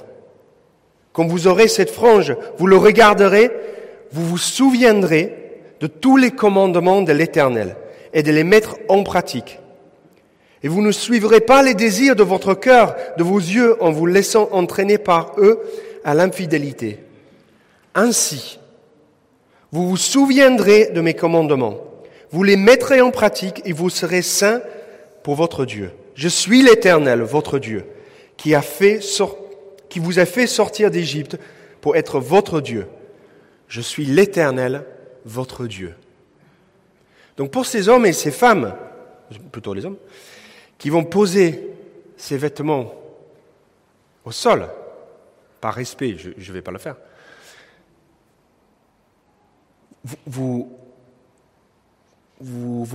Quand 1.13 1.27
vous 1.27 1.49
aurez 1.49 1.69
cette 1.69 1.91
frange, 1.91 2.37
vous 2.59 2.67
le 2.67 2.77
regarderez, 2.77 3.51
vous 4.13 4.25
vous 4.25 4.39
souviendrez 4.39 5.35
de 5.81 5.87
tous 5.87 6.17
les 6.17 6.31
commandements 6.31 7.03
de 7.03 7.13
l'Éternel 7.13 7.77
et 8.15 8.23
de 8.23 8.33
les 8.33 8.45
mettre 8.45 8.77
en 8.89 9.03
pratique. 9.03 9.59
Et 10.63 10.69
vous 10.69 10.83
ne 10.83 10.91
suivrez 10.91 11.41
pas 11.41 11.63
les 11.63 11.75
désirs 11.75 12.17
de 12.17 12.23
votre 12.23 12.55
cœur, 12.55 12.97
de 13.17 13.23
vos 13.23 13.39
yeux, 13.39 13.77
en 13.83 13.91
vous 13.91 14.07
laissant 14.07 14.49
entraîner 14.53 14.99
par 14.99 15.35
eux 15.39 15.61
à 16.05 16.15
l'infidélité. 16.15 17.01
Ainsi, 17.95 18.59
vous 19.73 19.89
vous 19.89 19.97
souviendrez 19.97 20.91
de 20.91 21.01
mes 21.01 21.15
commandements, 21.15 21.79
vous 22.31 22.43
les 22.43 22.57
mettrez 22.57 23.01
en 23.01 23.11
pratique 23.11 23.63
et 23.65 23.73
vous 23.73 23.91
serez 23.91 24.23
saints 24.23 24.63
pour 25.23 25.35
votre 25.35 25.65
Dieu. 25.65 25.91
Je 26.15 26.29
suis 26.29 26.63
l'Éternel, 26.63 27.23
votre 27.23 27.59
Dieu, 27.59 27.85
qui, 28.37 28.55
a 28.55 28.63
fait 28.63 29.01
qui 29.89 29.99
vous 29.99 30.19
a 30.19 30.27
fait 30.27 30.47
sortir 30.47 30.91
d'Égypte 30.91 31.37
pour 31.37 31.45
pour 31.81 31.97
être 31.97 32.21
votre 32.21 32.61
Dieu. 32.61 32.87
Je 33.69 33.81
suis 33.81 34.05
l'Éternel, 34.05 34.85
votre 35.25 35.67
Dieu. 35.67 35.95
Donc 37.37 37.51
pour 37.51 37.67
ces 37.67 37.89
hommes 37.89 38.07
et 38.07 38.13
ces 38.13 38.31
femmes, 38.31 38.75
plutôt 39.53 39.75
les 39.75 39.85
hommes, 39.85 39.99
qui 40.79 40.91
vont 40.91 41.05
poser 41.05 41.69
ces 42.17 42.37
vêtements 42.37 42.93
au 44.25 44.33
sol, 44.33 44.69
par 45.61 45.75
respect, 45.75 46.17
je 46.19 46.29
ne 46.31 46.53
vais 46.55 46.63
pas 46.63 46.71
le 46.71 46.79
faire, 46.79 46.97
vous, 50.27 50.69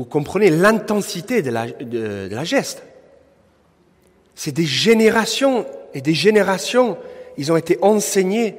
comprenez 0.09 0.49
l'intensité 0.49 1.41
de 1.41 1.51
la, 1.51 2.43
geste. 2.43 2.83
C'est 4.35 4.51
des 4.51 4.65
générations 4.65 5.65
et 5.93 6.01
des 6.01 6.13
générations, 6.13 6.97
ils 7.37 7.51
ont 7.51 7.57
été 7.57 7.77
enseignés 7.81 8.55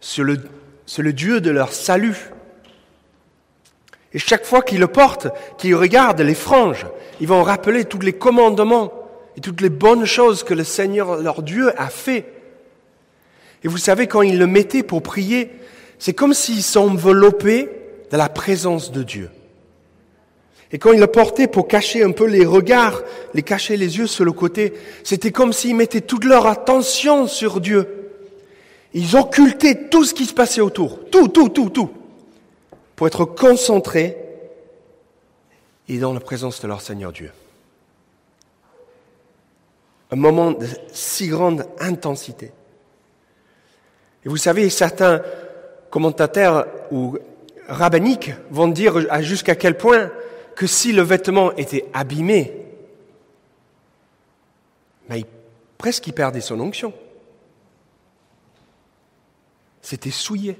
sur 0.00 0.24
le 0.24 1.12
Dieu 1.12 1.40
de 1.40 1.50
leur 1.50 1.72
salut. 1.72 2.30
Et 4.12 4.18
chaque 4.18 4.44
fois 4.44 4.62
qu'ils 4.62 4.80
le 4.80 4.88
portent, 4.88 5.28
qu'ils 5.58 5.76
regardent 5.76 6.20
les 6.20 6.34
franges, 6.34 6.86
ils 7.20 7.28
vont 7.28 7.42
rappeler 7.42 7.84
tous 7.84 8.00
les 8.00 8.12
commandements 8.12 8.92
et 9.36 9.40
toutes 9.40 9.60
les 9.60 9.70
bonnes 9.70 10.04
choses 10.04 10.42
que 10.42 10.54
le 10.54 10.64
Seigneur, 10.64 11.16
leur 11.16 11.42
Dieu, 11.42 11.72
a 11.80 11.88
fait. 11.88 12.39
Et 13.62 13.68
vous 13.68 13.78
savez, 13.78 14.06
quand 14.06 14.22
ils 14.22 14.38
le 14.38 14.46
mettaient 14.46 14.82
pour 14.82 15.02
prier, 15.02 15.50
c'est 15.98 16.14
comme 16.14 16.34
s'ils 16.34 16.62
s'enveloppaient 16.62 17.68
de 18.10 18.16
la 18.16 18.28
présence 18.28 18.90
de 18.90 19.02
Dieu. 19.02 19.30
Et 20.72 20.78
quand 20.78 20.92
ils 20.92 21.00
le 21.00 21.06
portaient 21.08 21.48
pour 21.48 21.66
cacher 21.66 22.02
un 22.02 22.12
peu 22.12 22.26
les 22.26 22.46
regards, 22.46 23.02
les 23.34 23.42
cacher 23.42 23.76
les 23.76 23.98
yeux 23.98 24.06
sur 24.06 24.24
le 24.24 24.32
côté, 24.32 24.72
c'était 25.02 25.32
comme 25.32 25.52
s'ils 25.52 25.74
mettaient 25.74 26.00
toute 26.00 26.24
leur 26.24 26.46
attention 26.46 27.26
sur 27.26 27.60
Dieu. 27.60 27.86
Ils 28.94 29.16
occultaient 29.16 29.88
tout 29.88 30.04
ce 30.04 30.14
qui 30.14 30.26
se 30.26 30.34
passait 30.34 30.60
autour. 30.60 31.00
Tout, 31.10 31.28
tout, 31.28 31.48
tout, 31.48 31.70
tout 31.70 31.90
pour 33.00 33.06
être 33.06 33.24
concentrés 33.24 34.14
et 35.88 35.98
dans 35.98 36.12
la 36.12 36.20
présence 36.20 36.60
de 36.60 36.68
leur 36.68 36.82
Seigneur 36.82 37.12
Dieu. 37.12 37.32
Un 40.10 40.16
moment 40.16 40.50
de 40.50 40.66
si 40.92 41.28
grande 41.28 41.66
intensité. 41.78 42.52
Et 44.24 44.28
vous 44.28 44.36
savez, 44.36 44.68
certains 44.70 45.22
commentateurs 45.90 46.66
ou 46.90 47.18
rabbiniques 47.68 48.32
vont 48.50 48.68
dire 48.68 49.22
jusqu'à 49.22 49.54
quel 49.54 49.76
point 49.76 50.10
que 50.56 50.66
si 50.66 50.92
le 50.92 51.02
vêtement 51.02 51.52
était 51.56 51.86
abîmé, 51.94 52.52
mais 55.08 55.24
presque 55.78 56.06
il 56.06 56.12
perdait 56.12 56.40
son 56.40 56.60
onction. 56.60 56.92
C'était 59.82 60.10
souillé. 60.10 60.58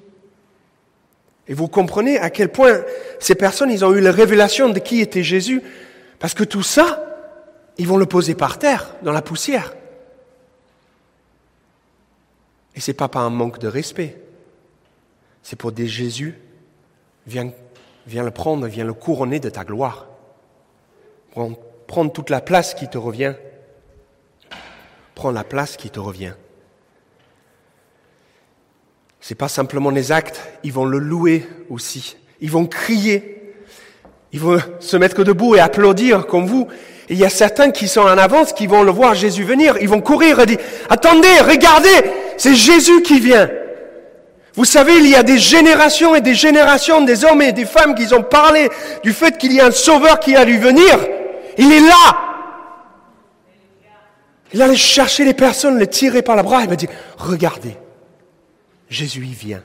Et 1.47 1.55
vous 1.55 1.69
comprenez 1.69 2.19
à 2.19 2.31
quel 2.31 2.51
point 2.51 2.81
ces 3.19 3.35
personnes, 3.35 3.71
ils 3.71 3.85
ont 3.85 3.93
eu 3.93 4.01
la 4.01 4.13
révélation 4.13 4.69
de 4.69 4.79
qui 4.79 5.01
était 5.01 5.23
Jésus, 5.23 5.63
parce 6.19 6.35
que 6.35 6.45
tout 6.45 6.63
ça, 6.63 7.05
ils 7.77 7.87
vont 7.87 7.97
le 7.97 8.07
poser 8.07 8.35
par 8.35 8.59
terre, 8.59 8.95
dans 9.03 9.13
la 9.13 9.23
poussière. 9.23 9.75
Et 12.81 12.83
c'est 12.83 12.95
pas 12.95 13.09
par 13.09 13.25
un 13.25 13.29
manque 13.29 13.59
de 13.59 13.69
respect. 13.69 14.19
C'est 15.43 15.57
pour 15.57 15.71
dire 15.71 15.87
Jésus, 15.87 16.39
viens, 17.27 17.53
viens 18.07 18.23
le 18.23 18.31
prendre, 18.31 18.67
viens 18.69 18.87
le 18.87 18.95
couronner 18.95 19.39
de 19.39 19.51
ta 19.51 19.65
gloire. 19.65 20.07
Prends, 21.33 21.53
prendre 21.87 22.11
toute 22.11 22.31
la 22.31 22.41
place 22.41 22.73
qui 22.73 22.89
te 22.89 22.97
revient. 22.97 23.35
Prends 25.15 25.31
la 25.31 25.45
place 25.45 25.77
qui 25.77 25.91
te 25.91 26.01
revient. 26.01 26.33
C'est 29.21 29.35
pas 29.35 29.49
simplement 29.49 29.91
les 29.91 30.11
actes, 30.11 30.41
ils 30.63 30.73
vont 30.73 30.87
le 30.87 31.01
louer 31.01 31.47
aussi. 31.69 32.17
Ils 32.41 32.51
vont 32.51 32.65
crier. 32.67 33.53
Ils 34.33 34.41
vont 34.41 34.59
se 34.81 34.97
mettre 34.97 35.23
debout 35.23 35.55
et 35.55 35.61
applaudir 35.61 36.27
comme 36.27 36.47
vous. 36.47 36.67
Et 37.11 37.15
il 37.15 37.19
y 37.19 37.25
a 37.25 37.29
certains 37.29 37.73
qui 37.73 37.89
sont 37.89 38.03
en 38.03 38.19
avance, 38.19 38.53
qui 38.53 38.69
vont 38.69 38.85
le 38.85 38.93
voir 38.93 39.15
Jésus 39.15 39.43
venir. 39.43 39.77
Ils 39.81 39.89
vont 39.89 40.01
courir 40.01 40.39
et 40.39 40.47
dire, 40.47 40.59
attendez, 40.89 41.41
regardez, 41.41 41.89
c'est 42.37 42.55
Jésus 42.55 43.03
qui 43.03 43.19
vient. 43.19 43.51
Vous 44.55 44.65
savez, 44.65 44.99
il 44.99 45.09
y 45.09 45.17
a 45.17 45.25
des 45.25 45.39
générations 45.39 46.15
et 46.15 46.21
des 46.21 46.37
générations 46.37 47.03
des 47.03 47.25
hommes 47.25 47.43
et 47.43 47.51
des 47.51 47.65
femmes 47.65 47.97
qui 47.97 48.15
ont 48.15 48.23
parlé 48.23 48.69
du 49.03 49.13
fait 49.13 49.37
qu'il 49.39 49.53
y 49.53 49.61
a 49.61 49.67
un 49.67 49.71
sauveur 49.73 50.21
qui 50.21 50.37
a 50.37 50.45
venir. 50.45 50.99
Il 51.59 51.73
est 51.73 51.81
là. 51.81 52.17
Il 54.53 54.63
allait 54.63 54.77
chercher 54.77 55.25
les 55.25 55.35
personnes, 55.35 55.79
les 55.79 55.89
tirer 55.89 56.23
par 56.23 56.37
la 56.37 56.45
bras 56.45 56.63
et 56.63 56.69
me 56.69 56.77
dire, 56.77 56.91
regardez, 57.19 57.77
Jésus 58.89 59.25
y 59.25 59.35
vient. 59.35 59.63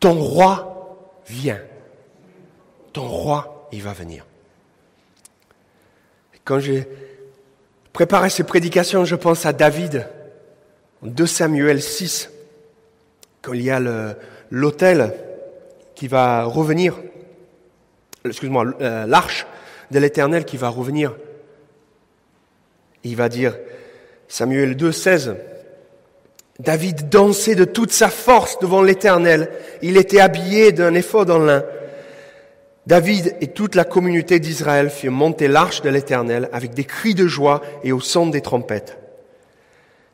Ton 0.00 0.12
roi 0.12 0.98
vient. 1.26 1.60
Ton 2.92 3.08
roi, 3.08 3.68
il 3.72 3.82
va 3.82 3.94
venir. 3.94 4.26
Quand 6.48 6.60
j'ai 6.60 6.88
préparé 7.92 8.30
ces 8.30 8.42
prédications, 8.42 9.04
je 9.04 9.16
pense 9.16 9.44
à 9.44 9.52
David, 9.52 10.08
en 11.04 11.08
2 11.08 11.26
Samuel 11.26 11.82
6, 11.82 12.30
quand 13.42 13.52
il 13.52 13.60
y 13.60 13.70
a 13.70 13.78
l'autel 14.50 15.12
qui 15.94 16.08
va 16.08 16.44
revenir, 16.44 16.98
excuse-moi, 18.24 18.64
euh, 18.80 19.04
l'arche 19.06 19.46
de 19.90 19.98
l'Éternel 19.98 20.46
qui 20.46 20.56
va 20.56 20.70
revenir. 20.70 21.14
Il 23.04 23.14
va 23.14 23.28
dire, 23.28 23.54
Samuel 24.26 24.74
2, 24.74 24.90
16, 24.90 25.36
David 26.60 27.10
dansait 27.10 27.56
de 27.56 27.66
toute 27.66 27.92
sa 27.92 28.08
force 28.08 28.58
devant 28.58 28.80
l'Éternel. 28.80 29.50
Il 29.82 29.98
était 29.98 30.20
habillé 30.20 30.72
d'un 30.72 30.94
éphod 30.94 31.30
en 31.30 31.40
lin. 31.40 31.62
David 32.88 33.36
et 33.42 33.48
toute 33.48 33.74
la 33.74 33.84
communauté 33.84 34.40
d'Israël 34.40 34.88
firent 34.88 35.12
monter 35.12 35.46
l'arche 35.46 35.82
de 35.82 35.90
l'Éternel 35.90 36.48
avec 36.54 36.72
des 36.72 36.84
cris 36.84 37.14
de 37.14 37.26
joie 37.26 37.60
et 37.84 37.92
au 37.92 38.00
son 38.00 38.28
des 38.28 38.40
trompettes. 38.40 38.96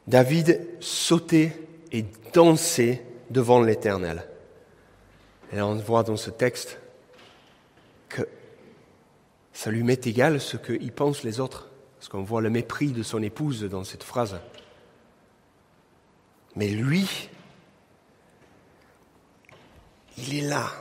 David 0.08 0.60
sautait 0.80 1.52
et 1.92 2.04
dansait 2.32 3.04
devant 3.30 3.62
l'Éternel. 3.62 4.26
Et 5.52 5.60
on 5.60 5.76
voit 5.76 6.02
dans 6.02 6.16
ce 6.16 6.30
texte 6.30 6.80
que 8.08 8.26
ça 9.52 9.70
lui 9.70 9.84
met 9.84 10.00
égal 10.04 10.40
ce 10.40 10.56
qu'ils 10.56 10.90
pensent 10.90 11.22
les 11.22 11.38
autres, 11.38 11.70
parce 12.00 12.08
qu'on 12.08 12.24
voit 12.24 12.40
le 12.40 12.50
mépris 12.50 12.88
de 12.88 13.04
son 13.04 13.22
épouse 13.22 13.62
dans 13.62 13.84
cette 13.84 14.02
phrase. 14.02 14.36
Mais 16.56 16.70
lui, 16.70 17.30
il 20.18 20.38
est 20.38 20.48
là. 20.48 20.72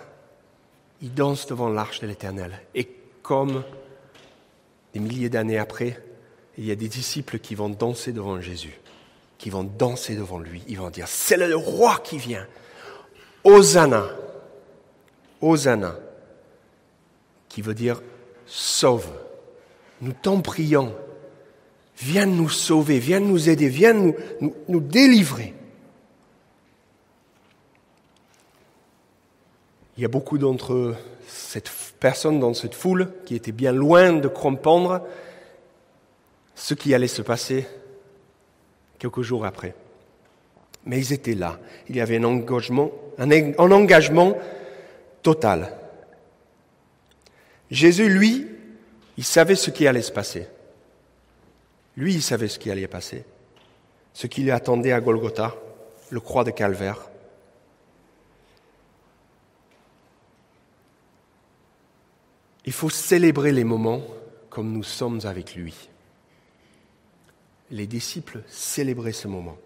Il 1.04 1.14
danse 1.14 1.46
devant 1.48 1.68
l'arche 1.68 2.00
de 2.00 2.08
l'Éternel. 2.08 2.60
Et 2.74 2.88
comme 3.22 3.64
des 4.94 5.02
milliers 5.02 5.30
d'années 5.30 5.58
après, 5.58 6.02
il 6.58 6.66
y 6.66 6.72
a 6.72 6.76
des 6.76 6.88
disciples 6.88 7.40
qui 7.40 7.56
vont 7.56 7.70
danser 7.70 8.14
devant 8.14 8.40
Jésus, 8.40 8.80
qui 9.38 9.50
vont 9.50 9.66
danser 9.66 10.16
devant 10.16 10.40
lui. 10.40 10.64
Ils 10.70 10.78
vont 10.78 10.90
dire, 10.90 11.10
c'est 11.10 11.36
le 11.36 11.56
roi 11.58 12.00
qui 12.02 12.18
vient. 12.18 12.48
Hosanna. 13.44 14.06
Hosanna. 15.42 16.00
Qui 17.50 17.62
veut 17.62 17.76
dire 17.76 18.02
sauve. 18.46 19.12
Nous 20.00 20.14
t'en 20.14 20.40
prions. 20.40 20.96
Viens 21.98 22.26
nous 22.26 22.50
sauver, 22.50 23.00
viens 23.00 23.20
nous 23.20 23.50
aider, 23.50 23.68
viens 23.68 23.94
nous, 23.94 24.16
nous 24.70 24.80
délivrer. 24.80 25.54
Il 29.98 30.02
y 30.02 30.06
a 30.06 30.10
beaucoup 30.10 30.38
d'entre 30.38 30.96
cette 31.28 31.70
personnes 32.04 32.42
dans 32.42 32.54
cette 32.54 32.76
foule 32.76 33.14
qui 33.26 33.34
étaient 33.34 33.54
bien 33.54 33.72
loin 33.72 34.12
de 34.12 34.28
comprendre 34.28 35.08
ce 36.54 36.74
qui 36.74 36.94
allait 36.94 37.08
se 37.08 37.22
passer 37.22 37.66
quelques 39.00 39.22
jours 39.22 39.46
après. 39.46 39.74
Mais 40.86 41.00
ils 41.00 41.14
étaient 41.14 41.34
là. 41.34 41.58
Il 41.88 41.96
y 41.96 42.02
avait 42.02 42.18
un 42.18 42.26
engagement, 42.26 42.92
un, 43.18 43.32
engagement 43.72 44.38
total. 45.22 45.78
Jésus, 47.72 48.10
lui, 48.10 48.48
il 49.16 49.24
savait 49.24 49.56
ce 49.56 49.72
qui 49.72 49.88
allait 49.88 50.02
se 50.02 50.12
passer. 50.12 50.48
Lui, 51.96 52.16
il 52.16 52.22
savait 52.22 52.50
ce 52.50 52.60
qui 52.60 52.70
allait 52.70 52.88
passer. 52.88 53.24
Ce 54.14 54.28
qui 54.28 54.42
lui 54.42 54.52
attendait 54.52 54.92
à 54.92 55.00
Golgotha, 55.00 55.56
le 56.10 56.20
croix 56.20 56.44
de 56.44 56.52
Calvaire. 56.52 57.10
Il 62.66 62.74
faut 62.74 62.90
célébrer 62.90 63.52
les 63.52 63.64
moments 63.64 64.02
comme 64.50 64.72
nous 64.72 64.84
sommes 64.84 65.22
avec 65.26 65.56
lui. 65.56 65.90
Les 67.72 67.88
disciples 67.88 68.44
célébraient 68.48 69.12
ce 69.12 69.28
moment. 69.28 69.58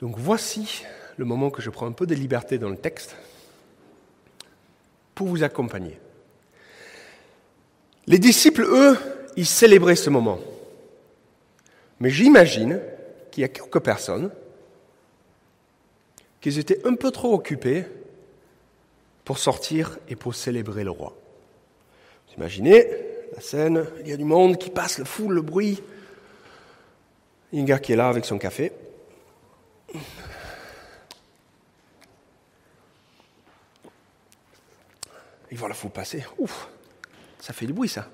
Donc 0.00 0.18
voici 0.18 0.84
le 1.16 1.24
moment 1.24 1.50
que 1.50 1.62
je 1.62 1.70
prends 1.70 1.86
un 1.86 1.92
peu 1.92 2.06
de 2.06 2.14
liberté 2.14 2.58
dans 2.58 2.68
le 2.68 2.76
texte 2.76 3.16
pour 5.14 5.28
vous 5.28 5.42
accompagner. 5.42 5.98
Les 8.06 8.18
disciples, 8.18 8.62
eux, 8.62 8.98
ils 9.36 9.46
célébraient 9.46 9.96
ce 9.96 10.10
moment. 10.10 10.38
Mais 12.00 12.10
j'imagine 12.10 12.80
qu'il 13.30 13.42
y 13.42 13.44
a 13.44 13.48
quelques 13.48 13.80
personnes 13.80 14.30
qui 16.40 16.58
étaient 16.58 16.86
un 16.86 16.94
peu 16.94 17.10
trop 17.10 17.32
occupées 17.32 17.86
pour 19.24 19.38
sortir 19.38 19.98
et 20.08 20.16
pour 20.16 20.34
célébrer 20.34 20.84
le 20.84 20.90
roi. 20.90 21.16
Vous 22.28 22.34
imaginez 22.34 22.86
la 23.34 23.40
scène, 23.40 23.86
il 24.00 24.08
y 24.08 24.12
a 24.12 24.16
du 24.16 24.24
monde 24.24 24.58
qui 24.58 24.70
passe, 24.70 24.98
le 24.98 25.04
fou, 25.04 25.28
le 25.28 25.42
bruit. 25.42 25.82
Il 27.52 27.60
un 27.60 27.64
gars 27.64 27.78
qui 27.78 27.92
est 27.92 27.96
là 27.96 28.08
avec 28.08 28.24
son 28.24 28.38
café. 28.38 28.72
Il 35.50 35.58
voit 35.58 35.68
la 35.68 35.74
foule 35.74 35.90
passer. 35.90 36.24
Ouf, 36.38 36.68
ça 37.38 37.52
fait 37.52 37.66
du 37.66 37.72
bruit 37.72 37.88
ça. 37.88 38.08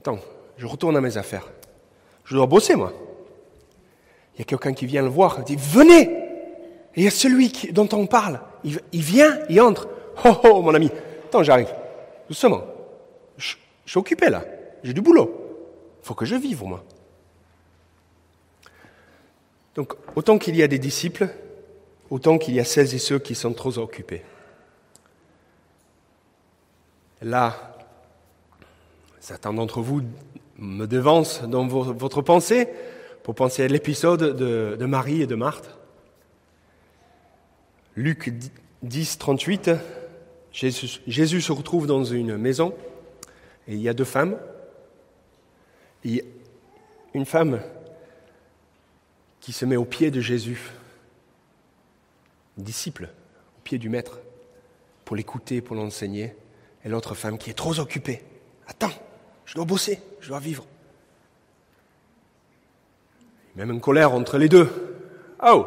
Attends, 0.00 0.20
je 0.56 0.66
retourne 0.66 0.96
à 0.96 1.00
mes 1.00 1.16
affaires. 1.16 1.48
Je 2.24 2.36
dois 2.36 2.46
bosser 2.46 2.76
moi. 2.76 2.92
Il 4.34 4.38
y 4.38 4.42
a 4.42 4.44
quelqu'un 4.44 4.72
qui 4.72 4.86
vient 4.86 5.02
le 5.02 5.08
voir, 5.08 5.36
il 5.38 5.44
dit 5.44 5.56
Venez 5.58 6.02
Et 6.94 7.00
il 7.00 7.04
y 7.04 7.08
a 7.08 7.10
celui 7.10 7.50
dont 7.72 7.88
on 7.92 8.06
parle. 8.06 8.40
Il, 8.64 8.80
vient, 8.92 9.38
il 9.48 9.60
entre. 9.60 9.88
Oh 10.24 10.36
oh, 10.44 10.62
mon 10.62 10.74
ami, 10.74 10.90
attends, 11.24 11.42
j'arrive. 11.42 11.72
Doucement. 12.28 12.62
Je, 13.38 13.56
suis 13.86 13.98
occupé 13.98 14.28
là. 14.28 14.44
J'ai 14.82 14.92
du 14.92 15.00
boulot. 15.00 15.32
Il 16.02 16.06
faut 16.06 16.14
que 16.14 16.24
je 16.26 16.36
vive, 16.36 16.62
moi. 16.64 16.84
Donc, 19.74 19.94
autant 20.16 20.38
qu'il 20.38 20.56
y 20.56 20.62
a 20.62 20.68
des 20.68 20.78
disciples, 20.78 21.28
autant 22.10 22.38
qu'il 22.38 22.54
y 22.54 22.60
a 22.60 22.64
celles 22.64 22.94
et 22.94 22.98
ceux 22.98 23.18
qui 23.18 23.34
sont 23.34 23.52
trop 23.52 23.78
occupés. 23.78 24.22
Là, 27.22 27.76
certains 29.20 29.52
d'entre 29.52 29.80
vous 29.80 30.02
me 30.58 30.86
devancent 30.86 31.42
dans 31.42 31.66
votre 31.66 32.22
pensée 32.22 32.68
pour 33.22 33.34
penser 33.34 33.62
à 33.62 33.68
l'épisode 33.68 34.36
de, 34.36 34.76
de, 34.78 34.86
Marie 34.86 35.22
et 35.22 35.26
de 35.26 35.34
Marthe. 35.34 35.79
Luc 38.00 38.32
10, 38.82 39.18
38, 39.18 39.70
Jésus, 40.52 41.40
se 41.42 41.52
retrouve 41.52 41.86
dans 41.86 42.02
une 42.02 42.38
maison 42.38 42.74
et 43.68 43.74
il 43.74 43.80
y 43.82 43.90
a 43.90 43.92
deux 43.92 44.04
femmes. 44.04 44.38
Et 46.06 46.24
une 47.12 47.26
femme 47.26 47.60
qui 49.40 49.52
se 49.52 49.66
met 49.66 49.76
au 49.76 49.84
pied 49.84 50.10
de 50.10 50.22
Jésus, 50.22 50.70
disciple, 52.56 53.10
au 53.58 53.60
pied 53.64 53.76
du 53.76 53.90
Maître, 53.90 54.20
pour 55.04 55.14
l'écouter, 55.14 55.60
pour 55.60 55.76
l'enseigner, 55.76 56.34
et 56.86 56.88
l'autre 56.88 57.14
femme 57.14 57.36
qui 57.36 57.50
est 57.50 57.54
trop 57.54 57.78
occupée. 57.80 58.22
Attends, 58.66 58.94
je 59.44 59.54
dois 59.54 59.66
bosser, 59.66 60.00
je 60.22 60.28
dois 60.28 60.40
vivre. 60.40 60.64
Même 63.56 63.70
une 63.70 63.80
colère 63.82 64.14
entre 64.14 64.38
les 64.38 64.48
deux. 64.48 64.70
Oh, 65.46 65.66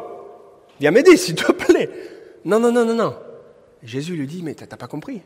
viens 0.80 0.90
m'aider, 0.90 1.16
s'il 1.16 1.36
te 1.36 1.52
plaît. 1.52 2.13
Non, 2.44 2.60
non, 2.60 2.72
non, 2.72 2.84
non, 2.84 2.94
non. 2.94 3.16
Jésus 3.82 4.16
lui 4.16 4.26
dit, 4.26 4.42
mais 4.42 4.54
t'as 4.54 4.76
pas 4.76 4.86
compris. 4.86 5.22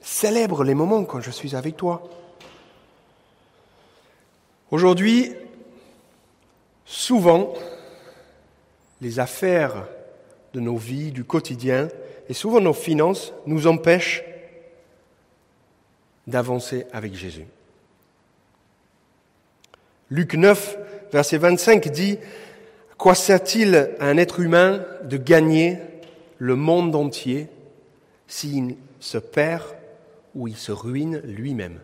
Célèbre 0.00 0.64
les 0.64 0.74
moments 0.74 1.04
quand 1.04 1.20
je 1.20 1.30
suis 1.30 1.56
avec 1.56 1.76
toi. 1.76 2.02
Aujourd'hui, 4.70 5.32
souvent, 6.84 7.54
les 9.00 9.18
affaires 9.18 9.86
de 10.52 10.60
nos 10.60 10.76
vies, 10.76 11.12
du 11.12 11.24
quotidien, 11.24 11.88
et 12.28 12.34
souvent 12.34 12.60
nos 12.60 12.72
finances 12.72 13.32
nous 13.46 13.66
empêchent 13.66 14.24
d'avancer 16.26 16.86
avec 16.92 17.14
Jésus. 17.14 17.46
Luc 20.10 20.34
9, 20.34 20.78
verset 21.12 21.38
25 21.38 21.88
dit, 21.88 22.18
Quoi 22.98 23.14
sert-il 23.14 23.96
à 23.98 24.06
un 24.06 24.16
être 24.16 24.40
humain 24.40 24.84
de 25.02 25.16
gagner 25.16 25.78
le 26.38 26.56
monde 26.56 26.94
entier 26.94 27.48
s'il 28.26 28.76
se 29.00 29.18
perd 29.18 29.64
ou 30.34 30.48
il 30.48 30.56
se 30.56 30.72
ruine 30.72 31.20
lui-même? 31.24 31.80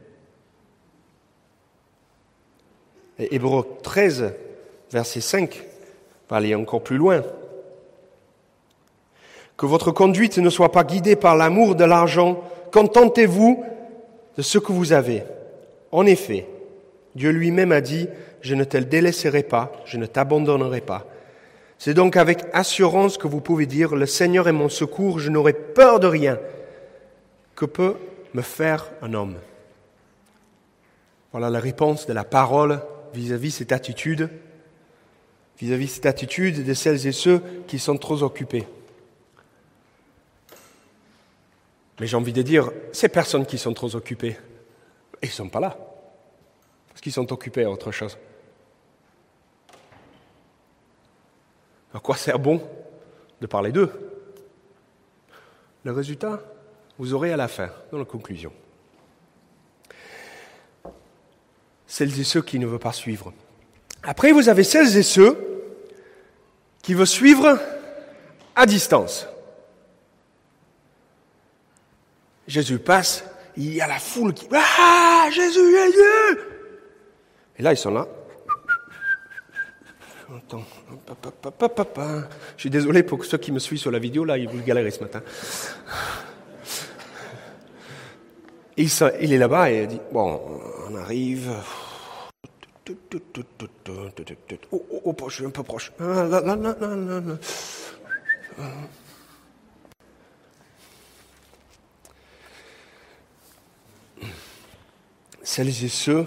Hébreu 3.18 3.66
13, 3.82 4.32
verset 4.90 5.20
5, 5.20 5.62
va 6.30 6.36
aller 6.36 6.54
encore 6.54 6.82
plus 6.82 6.96
loin. 6.96 7.22
Que 9.56 9.66
votre 9.66 9.90
conduite 9.90 10.38
ne 10.38 10.48
soit 10.48 10.72
pas 10.72 10.84
guidée 10.84 11.16
par 11.16 11.36
l'amour 11.36 11.74
de 11.74 11.84
l'argent, 11.84 12.42
contentez-vous 12.72 13.62
de 14.38 14.42
ce 14.42 14.58
que 14.58 14.72
vous 14.72 14.92
avez. 14.92 15.22
En 15.92 16.06
effet, 16.06 16.46
Dieu 17.14 17.30
lui-même 17.30 17.72
a 17.72 17.82
dit, 17.82 18.08
je 18.40 18.54
ne 18.54 18.64
te 18.64 18.76
délaisserai 18.76 19.42
pas, 19.42 19.72
je 19.84 19.96
ne 19.96 20.06
t'abandonnerai 20.06 20.80
pas. 20.80 21.06
C'est 21.78 21.94
donc 21.94 22.16
avec 22.16 22.44
assurance 22.52 23.16
que 23.16 23.26
vous 23.26 23.40
pouvez 23.40 23.66
dire, 23.66 23.96
le 23.96 24.06
Seigneur 24.06 24.48
est 24.48 24.52
mon 24.52 24.68
secours, 24.68 25.18
je 25.18 25.30
n'aurai 25.30 25.54
peur 25.54 25.98
de 25.98 26.06
rien. 26.06 26.38
Que 27.54 27.64
peut 27.64 27.96
me 28.34 28.42
faire 28.42 28.90
un 29.02 29.14
homme? 29.14 29.36
Voilà 31.32 31.48
la 31.48 31.60
réponse 31.60 32.06
de 32.06 32.12
la 32.12 32.24
parole 32.24 32.82
vis-à-vis 33.14 33.52
cette 33.52 33.72
attitude, 33.72 34.28
vis-à-vis 35.58 35.88
cette 35.88 36.06
attitude 36.06 36.64
de 36.64 36.74
celles 36.74 37.06
et 37.06 37.12
ceux 37.12 37.42
qui 37.66 37.78
sont 37.78 37.96
trop 37.96 38.22
occupés. 38.22 38.66
Mais 41.98 42.06
j'ai 42.06 42.16
envie 42.16 42.32
de 42.32 42.42
dire, 42.42 42.70
ces 42.92 43.08
personnes 43.08 43.44
qui 43.46 43.58
sont 43.58 43.74
trop 43.74 43.94
occupées, 43.94 44.36
ils 45.22 45.28
ne 45.28 45.32
sont 45.32 45.48
pas 45.48 45.60
là. 45.60 45.76
Parce 46.88 47.00
qu'ils 47.00 47.12
sont 47.12 47.30
occupés 47.32 47.64
à 47.64 47.70
autre 47.70 47.92
chose. 47.92 48.16
À 51.94 51.98
quoi 51.98 52.16
sert 52.16 52.38
bon 52.38 52.62
de 53.40 53.46
parler 53.46 53.72
d'eux? 53.72 53.90
Le 55.84 55.92
résultat, 55.92 56.40
vous 56.98 57.14
aurez 57.14 57.32
à 57.32 57.36
la 57.36 57.48
fin, 57.48 57.70
dans 57.90 57.98
la 57.98 58.04
conclusion. 58.04 58.52
Celles 61.86 62.20
et 62.20 62.24
ceux 62.24 62.42
qui 62.42 62.58
ne 62.58 62.66
veulent 62.66 62.78
pas 62.78 62.92
suivre. 62.92 63.32
Après, 64.02 64.32
vous 64.32 64.48
avez 64.48 64.64
celles 64.64 64.96
et 64.96 65.02
ceux 65.02 65.36
qui 66.82 66.94
veulent 66.94 67.06
suivre 67.06 67.58
à 68.54 68.66
distance. 68.66 69.26
Jésus 72.46 72.78
passe, 72.78 73.24
il 73.56 73.74
y 73.74 73.80
a 73.80 73.86
la 73.86 73.98
foule 73.98 74.34
qui 74.34 74.48
Ah 74.52 75.28
Jésus, 75.30 75.76
Jésus 75.76 76.40
Et 77.58 77.62
là, 77.62 77.72
ils 77.72 77.76
sont 77.76 77.92
là. 77.92 78.06
Attends. 80.36 80.64
Je 82.56 82.60
suis 82.60 82.70
désolé 82.70 83.02
pour 83.02 83.24
ceux 83.24 83.38
qui 83.38 83.50
me 83.50 83.58
suivent 83.58 83.80
sur 83.80 83.90
la 83.90 83.98
vidéo, 83.98 84.24
là, 84.24 84.38
ils 84.38 84.48
vous 84.48 84.62
galérer 84.62 84.90
ce 84.90 85.00
matin. 85.00 85.22
il, 88.76 89.32
est 89.32 89.38
là-bas 89.38 89.70
et 89.70 89.82
il 89.82 89.88
dit 89.88 90.00
Bon, 90.12 90.40
on 90.88 90.94
arrive. 90.96 91.50
Oh, 94.72 94.86
oh, 94.90 95.00
oh, 95.04 95.28
je 95.28 95.34
suis 95.34 95.44
un 95.46 95.50
peu 95.50 95.62
proche. 95.62 95.92
Celles 105.42 105.68
et 105.68 105.88
ceux 105.88 106.26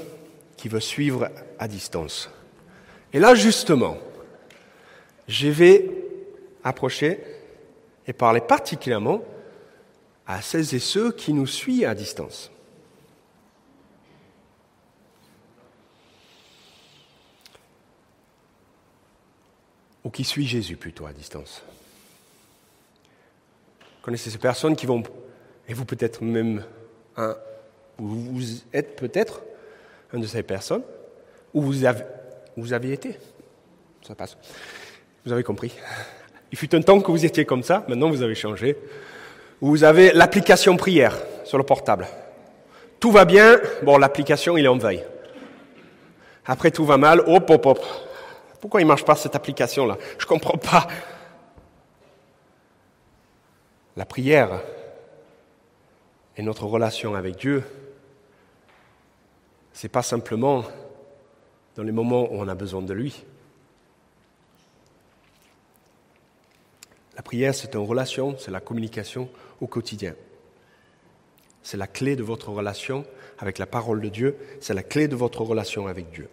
qui 0.58 0.68
veulent 0.68 0.82
suivre 0.82 1.30
à 1.60 1.68
distance. 1.68 2.30
Et 3.14 3.20
là, 3.20 3.36
justement, 3.36 3.98
je 5.28 5.48
vais 5.48 5.90
approcher 6.64 7.20
et 8.08 8.14
parler 8.14 8.42
particulièrement 8.42 9.24
à 10.26 10.42
celles 10.42 10.74
et 10.74 10.80
ceux 10.80 11.12
qui 11.12 11.32
nous 11.32 11.46
suivent 11.46 11.86
à 11.86 11.94
distance. 11.94 12.50
Ou 20.04 20.10
qui 20.10 20.24
suivent 20.24 20.48
Jésus 20.48 20.76
plutôt 20.76 21.06
à 21.06 21.14
distance. 21.14 21.62
Vous 23.80 24.02
connaissez 24.02 24.32
ces 24.32 24.38
personnes 24.38 24.76
qui 24.76 24.86
vont, 24.86 25.04
et 25.68 25.74
vous 25.74 25.86
peut-être 25.86 26.24
même 26.24 26.66
un, 27.16 27.38
vous 27.98 28.42
êtes 28.74 28.96
peut-être 28.96 29.44
un 30.12 30.20
de 30.20 30.28
ces 30.28 30.44
personnes, 30.44 30.84
ou 31.54 31.62
vous 31.62 31.86
avez, 31.86 32.04
vous 32.58 32.74
avez 32.74 32.94
été. 32.94 33.18
Ça 34.06 34.16
passe. 34.16 34.38
Vous 35.26 35.32
avez 35.32 35.44
compris. 35.44 35.74
Il 36.52 36.58
fut 36.58 36.76
un 36.76 36.82
temps 36.82 37.00
que 37.00 37.10
vous 37.10 37.26
étiez 37.26 37.46
comme 37.46 37.64
ça, 37.64 37.84
maintenant 37.88 38.10
vous 38.10 38.22
avez 38.22 38.36
changé. 38.36 38.78
Vous 39.62 39.84
avez 39.84 40.12
l'application 40.12 40.76
prière 40.78 41.18
sur 41.46 41.58
le 41.58 41.64
portable. 41.64 42.08
Tout 43.00 43.12
va 43.12 43.26
bien, 43.26 43.60
bon, 43.84 43.98
l'application, 43.98 44.58
il 44.58 44.66
est 44.66 44.70
en 44.70 44.78
veille. 44.78 45.04
Après, 46.46 46.72
tout 46.72 46.86
va 46.86 46.98
mal, 46.98 47.22
hop, 47.22 47.50
hop, 47.50 47.66
hop. 47.66 47.80
Pourquoi 48.60 48.82
il 48.82 48.84
ne 48.84 48.90
marche 48.90 49.06
pas 49.06 49.16
cette 49.16 49.36
application-là? 49.36 49.98
Je 50.18 50.26
ne 50.26 50.30
comprends 50.30 50.58
pas. 50.58 50.88
La 53.96 54.06
prière 54.06 54.62
et 56.36 56.42
notre 56.42 56.66
relation 56.66 57.16
avec 57.16 57.36
Dieu, 57.36 57.64
c'est 59.72 59.90
pas 59.90 60.02
simplement 60.02 60.64
dans 61.76 61.84
les 61.84 61.92
moments 61.92 62.32
où 62.32 62.36
on 62.36 62.48
a 62.48 62.56
besoin 62.56 62.82
de 62.82 62.94
lui. 62.94 63.24
La 67.16 67.22
prière, 67.22 67.54
c'est 67.54 67.74
une 67.76 67.82
relation, 67.82 68.36
c'est 68.40 68.52
la 68.52 68.60
communication 68.60 69.30
au 69.62 69.68
quotidien. 69.68 70.16
C'est 71.62 71.78
la 71.78 71.88
clé 71.88 72.16
de 72.16 72.24
votre 72.24 72.50
relation 72.50 73.06
avec 73.40 73.58
la 73.58 73.66
parole 73.66 74.02
de 74.02 74.10
Dieu, 74.10 74.38
c'est 74.62 74.74
la 74.74 74.84
clé 74.84 75.08
de 75.08 75.16
votre 75.16 75.42
relation 75.42 75.88
avec 75.88 76.12
Dieu. 76.12 76.30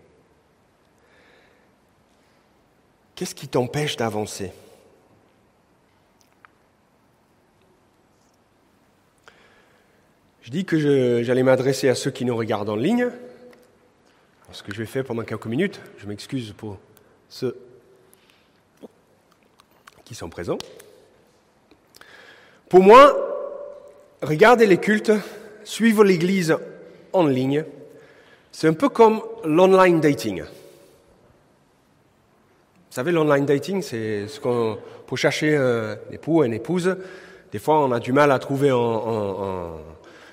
Qu'est-ce 3.15 3.35
qui 3.35 3.49
t'empêche 3.49 3.97
d'avancer? 3.97 4.53
Je 10.43 10.51
dis 10.51 10.65
que 10.65 11.23
j'allais 11.23 11.43
m'adresser 11.43 11.89
à 11.89 11.95
ceux 11.95 12.11
qui 12.11 12.25
nous 12.25 12.35
regardent 12.35 12.71
en 12.71 12.77
ligne, 12.77 13.11
ce 14.53 14.63
que 14.63 14.73
je 14.73 14.79
vais 14.79 14.87
faire 14.87 15.05
pendant 15.05 15.23
quelques 15.23 15.47
minutes, 15.47 15.81
je 15.99 16.07
m'excuse 16.07 16.53
pour 16.57 16.79
ceux 17.29 17.57
qui 20.05 20.15
sont 20.15 20.29
présents. 20.29 20.59
Pour 22.69 22.83
moi, 22.83 23.17
regarder 24.23 24.67
les 24.67 24.79
cultes, 24.79 25.13
suivre 25.65 26.05
l'Église 26.05 26.57
en 27.13 27.27
ligne, 27.27 27.65
c'est 28.53 28.69
un 28.69 28.73
peu 28.73 28.89
comme 28.89 29.23
l'online 29.45 30.01
dating. 30.01 30.43
Vous 30.43 30.49
savez, 32.97 33.13
l'online 33.13 33.47
dating, 33.47 33.83
c'est 33.83 34.27
ce 34.27 34.41
qu'on, 34.41 34.79
pour 35.07 35.17
chercher 35.17 35.57
un 35.57 35.97
époux, 36.13 36.43
une 36.43 36.55
épouse, 36.55 36.97
des 37.53 37.59
fois 37.59 37.81
on 37.81 37.93
a 37.93 38.01
du 38.01 38.13
mal 38.13 38.33
à 38.33 38.39
trouver 38.39 38.71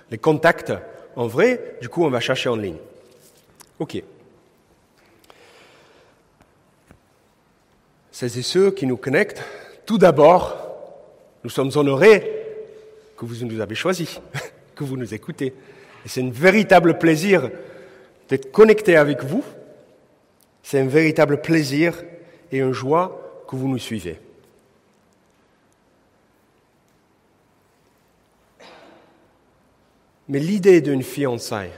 les 0.10 0.18
contacts 0.18 0.74
en 1.16 1.28
vrai, 1.28 1.78
du 1.82 1.90
coup 1.90 2.04
on 2.04 2.10
va 2.10 2.20
chercher 2.20 2.50
en 2.50 2.56
ligne. 2.56 2.78
Ok. 3.80 4.04
C'est 8.12 8.30
ceux 8.30 8.72
qui 8.72 8.88
nous 8.88 8.98
connectent 8.98 9.44
tout 9.88 9.98
d'abord, 9.98 10.58
nous 11.44 11.50
sommes 11.50 11.72
honorés 11.76 12.30
que 13.16 13.26
vous 13.26 13.46
nous 13.46 13.62
avez 13.62 13.74
choisis, 13.74 14.20
que 14.76 14.84
vous 14.84 14.98
nous 14.98 15.14
écoutez. 15.14 15.54
Et 16.06 16.10
c'est 16.10 16.22
un 16.22 16.30
véritable 16.30 17.00
plaisir 17.00 17.50
d'être 18.28 18.52
connecté 18.52 18.98
avec 18.98 19.24
vous. 19.24 19.44
C'est 20.62 20.80
un 20.80 20.88
véritable 20.88 21.42
plaisir 21.42 22.04
et 22.52 22.58
une 22.58 22.74
joie 22.74 23.44
que 23.48 23.56
vous 23.56 23.70
nous 23.70 23.78
suivez. 23.78 24.20
Mais 30.28 30.40
l'idée 30.40 30.82
d'une 30.82 31.04
fiançaille, 31.04 31.72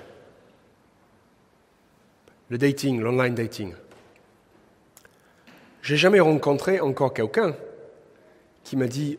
le 2.50 2.58
dating, 2.58 3.00
l'online 3.00 3.36
dating, 3.36 3.74
j'ai 5.82 5.98
jamais 5.98 6.20
rencontré 6.20 6.80
encore 6.80 7.14
quelqu'un 7.14 7.56
qui 8.64 8.76
m'a 8.76 8.88
dit 8.88 9.18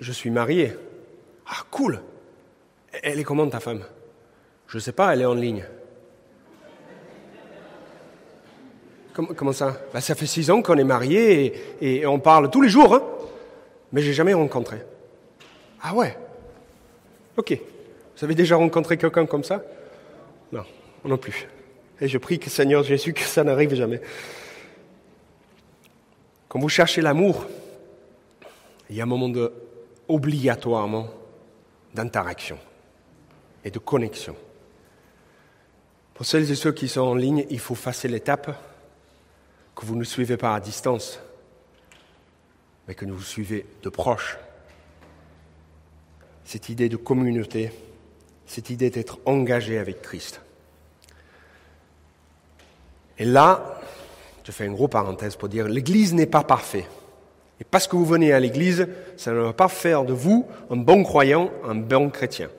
Je 0.00 0.12
suis 0.12 0.30
marié. 0.30 0.72
Ah, 1.46 1.64
cool 1.70 2.02
Elle 3.02 3.18
est 3.18 3.24
comment 3.24 3.48
ta 3.48 3.60
femme? 3.60 3.84
Je 4.66 4.76
ne 4.76 4.80
sais 4.80 4.92
pas, 4.92 5.12
elle 5.12 5.22
est 5.22 5.26
en 5.26 5.34
ligne. 5.34 5.64
Comment, 9.14 9.52
ça? 9.52 9.80
Bah, 9.94 10.00
Ça 10.00 10.14
fait 10.14 10.26
six 10.26 10.50
ans 10.50 10.60
qu'on 10.60 10.76
est 10.76 10.84
mariés 10.84 11.54
et, 11.80 12.06
on 12.06 12.18
parle 12.18 12.50
tous 12.50 12.60
les 12.60 12.68
jours, 12.68 12.94
hein 12.94 13.02
mais 13.92 14.02
j'ai 14.02 14.12
jamais 14.12 14.34
rencontré. 14.34 14.78
Ah 15.80 15.94
ouais? 15.94 16.18
Ok. 17.36 17.58
Vous 18.16 18.24
avez 18.24 18.34
déjà 18.34 18.56
rencontré 18.56 18.96
quelqu'un 18.96 19.24
comme 19.24 19.44
ça? 19.44 19.62
Non, 20.52 20.64
non 21.04 21.16
plus. 21.16 21.48
Et 22.00 22.08
je 22.08 22.18
prie 22.18 22.38
que 22.38 22.50
Seigneur 22.50 22.82
Jésus 22.82 23.12
que 23.12 23.22
ça 23.22 23.42
n'arrive 23.42 23.74
jamais. 23.74 24.00
Quand 26.48 26.58
vous 26.58 26.68
cherchez 26.68 27.00
l'amour, 27.00 27.46
il 28.90 28.96
y 28.96 29.00
a 29.00 29.04
un 29.04 29.06
moment 29.06 29.28
de, 29.28 29.52
obligatoirement 30.08 31.08
d'interaction 31.94 32.58
et 33.64 33.70
de 33.70 33.78
connexion. 33.78 34.36
Pour 36.14 36.24
celles 36.24 36.50
et 36.50 36.54
ceux 36.54 36.72
qui 36.72 36.88
sont 36.88 37.00
en 37.00 37.14
ligne, 37.14 37.44
il 37.50 37.58
faut 37.58 37.74
passer 37.74 38.08
l'étape 38.08 38.54
que 39.74 39.84
vous 39.84 39.96
ne 39.96 40.04
suivez 40.04 40.36
pas 40.36 40.54
à 40.54 40.60
distance, 40.60 41.20
mais 42.86 42.94
que 42.94 43.04
vous 43.04 43.22
suivez 43.22 43.66
de 43.82 43.88
proche. 43.88 44.38
Cette 46.44 46.68
idée 46.68 46.88
de 46.88 46.96
communauté, 46.96 47.72
cette 48.46 48.70
idée 48.70 48.90
d'être 48.90 49.18
engagé 49.26 49.78
avec 49.78 50.00
Christ. 50.00 50.40
Et 53.18 53.24
là, 53.24 53.80
je 54.44 54.52
fais 54.52 54.66
une 54.66 54.74
grosse 54.74 54.90
parenthèse 54.90 55.36
pour 55.36 55.48
dire, 55.48 55.68
l'Église 55.68 56.14
n'est 56.14 56.26
pas 56.26 56.44
parfaite. 56.44 56.88
Et 57.60 57.64
parce 57.64 57.88
que 57.88 57.96
vous 57.96 58.04
venez 58.04 58.32
à 58.32 58.40
l'Église, 58.40 58.86
ça 59.16 59.32
ne 59.32 59.38
va 59.38 59.52
pas 59.52 59.68
faire 59.68 60.04
de 60.04 60.12
vous 60.12 60.46
un 60.70 60.76
bon 60.76 61.02
croyant, 61.02 61.50
un 61.64 61.74
bon 61.74 62.10
chrétien. 62.10 62.50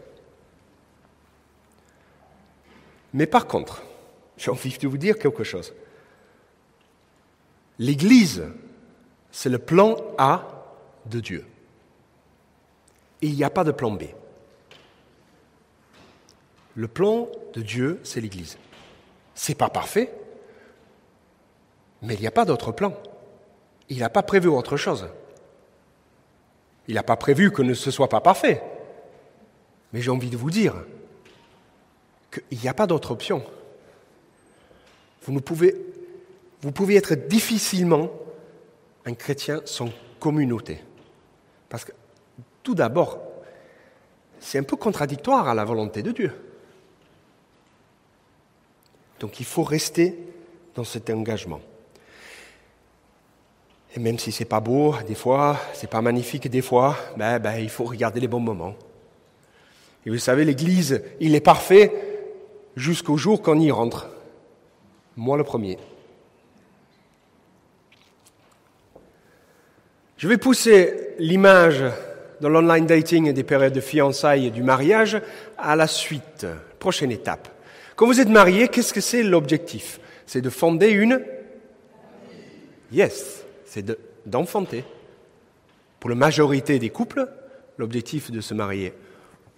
Mais 3.13 3.28
par 3.28 3.48
contre, 3.48 3.84
j'ai 4.38 4.52
envie 4.52 4.78
de 4.78 4.88
vous 4.88 4.98
dire 4.98 5.17
quelque 5.17 5.43
chose. 5.43 5.74
L'Église, 7.80 8.43
c'est 9.32 9.50
le 9.50 9.60
plan 9.60 9.98
A 10.17 10.65
de 11.06 11.20
Dieu. 11.20 11.46
Et 13.22 13.28
il 13.28 13.36
n'y 13.36 13.43
a 13.43 13.50
pas 13.50 13.63
de 13.63 13.72
plan 13.72 13.91
B. 13.91 14.04
Le 16.76 16.88
plan 16.88 17.28
de 17.54 17.62
Dieu, 17.62 18.00
c'est 18.04 18.22
l'Église. 18.22 18.58
C'est 19.34 19.56
pas 19.56 19.70
parfait, 19.70 20.12
mais 22.02 22.16
il 22.16 22.22
n'y 22.22 22.28
a 22.28 22.32
pas 22.32 22.46
d'autre 22.46 22.72
plan. 22.72 22.94
Il 23.90 24.00
n'a 24.00 24.10
pas 24.10 24.24
prévu 24.24 24.48
autre 24.48 24.78
chose. 24.78 25.08
Il 26.88 26.96
n'a 26.96 27.04
pas 27.04 27.16
prévu 27.16 27.52
que 27.52 27.74
ce 27.74 27.90
ne 27.90 27.92
soit 27.92 28.10
pas 28.10 28.22
parfait. 28.22 28.62
Mais 29.94 30.02
j'ai 30.02 30.12
envie 30.12 30.30
de 30.30 30.38
vous 30.38 30.52
dire 30.52 30.76
qu'il 32.32 32.60
n'y 32.60 32.68
a 32.68 32.74
pas 32.74 32.88
d'autre 32.88 33.12
option. 33.12 33.44
Vous 35.24 35.42
pouvez 35.42 35.76
être 36.96 37.16
difficilement 37.16 38.10
un 39.06 39.14
chrétien 39.14 39.62
sans 39.66 39.90
communauté. 40.20 40.84
Parce 41.70 41.86
que, 41.86 41.92
tout 42.64 42.76
d'abord, 42.76 43.20
c'est 44.40 44.60
un 44.60 44.64
peu 44.64 44.76
contradictoire 44.76 45.48
à 45.48 45.54
la 45.54 45.66
volonté 45.66 46.04
de 46.04 46.12
Dieu. 46.12 46.32
Donc 49.20 49.40
il 49.40 49.46
faut 49.46 49.64
rester 49.64 50.18
dans 50.76 50.84
cet 50.84 51.10
engagement. 51.10 51.60
Et 53.98 54.00
même 54.00 54.20
si 54.20 54.32
c'est 54.32 54.46
pas 54.46 54.60
beau, 54.60 54.94
des 55.08 55.16
fois, 55.16 55.60
c'est 55.74 55.90
pas 55.90 56.04
magnifique, 56.04 56.48
des 56.52 56.62
fois, 56.62 56.96
ben, 57.18 57.40
ben, 57.40 57.58
il 57.58 57.68
faut 57.68 57.84
regarder 57.84 58.20
les 58.20 58.28
bons 58.28 58.40
moments. 58.40 58.76
Et 60.06 60.12
vous 60.12 60.20
savez, 60.20 60.46
l'Église, 60.46 61.02
il 61.20 61.34
est 61.34 61.42
parfait 61.42 61.92
jusqu'au 62.76 63.18
jour 63.18 63.42
qu'on 63.42 63.60
y 63.60 63.72
rentre. 63.72 64.08
Moi 65.16 65.36
le 65.36 65.44
premier. 65.44 65.80
Je 70.18 70.28
vais 70.28 70.38
pousser 70.38 71.16
l'image 71.18 71.84
de 72.40 72.48
l'online 72.48 72.86
dating 72.86 73.34
des 73.34 73.44
périodes 73.44 73.74
de 73.74 73.82
fiançailles 73.82 74.46
et 74.46 74.52
du 74.52 74.62
mariage 74.62 75.20
à 75.58 75.76
la 75.76 75.88
suite, 75.88 76.46
prochaine 76.78 77.12
étape. 77.12 77.50
Quand 77.96 78.06
vous 78.06 78.22
êtes 78.22 78.30
marié, 78.30 78.68
qu'est-ce 78.68 78.94
que 78.94 79.02
c'est 79.02 79.24
l'objectif? 79.24 80.00
C'est 80.28 80.42
de 80.42 80.52
fonder 80.52 80.92
une? 80.92 81.20
Yes 82.92 83.47
c'est 83.67 83.86
d'enfanter. 84.25 84.84
Pour 85.99 86.10
la 86.10 86.15
majorité 86.15 86.80
des 86.80 86.89
couples, 86.89 87.27
l'objectif 87.77 88.32
de 88.32 88.41
se 88.41 88.53
marier, 88.53 88.93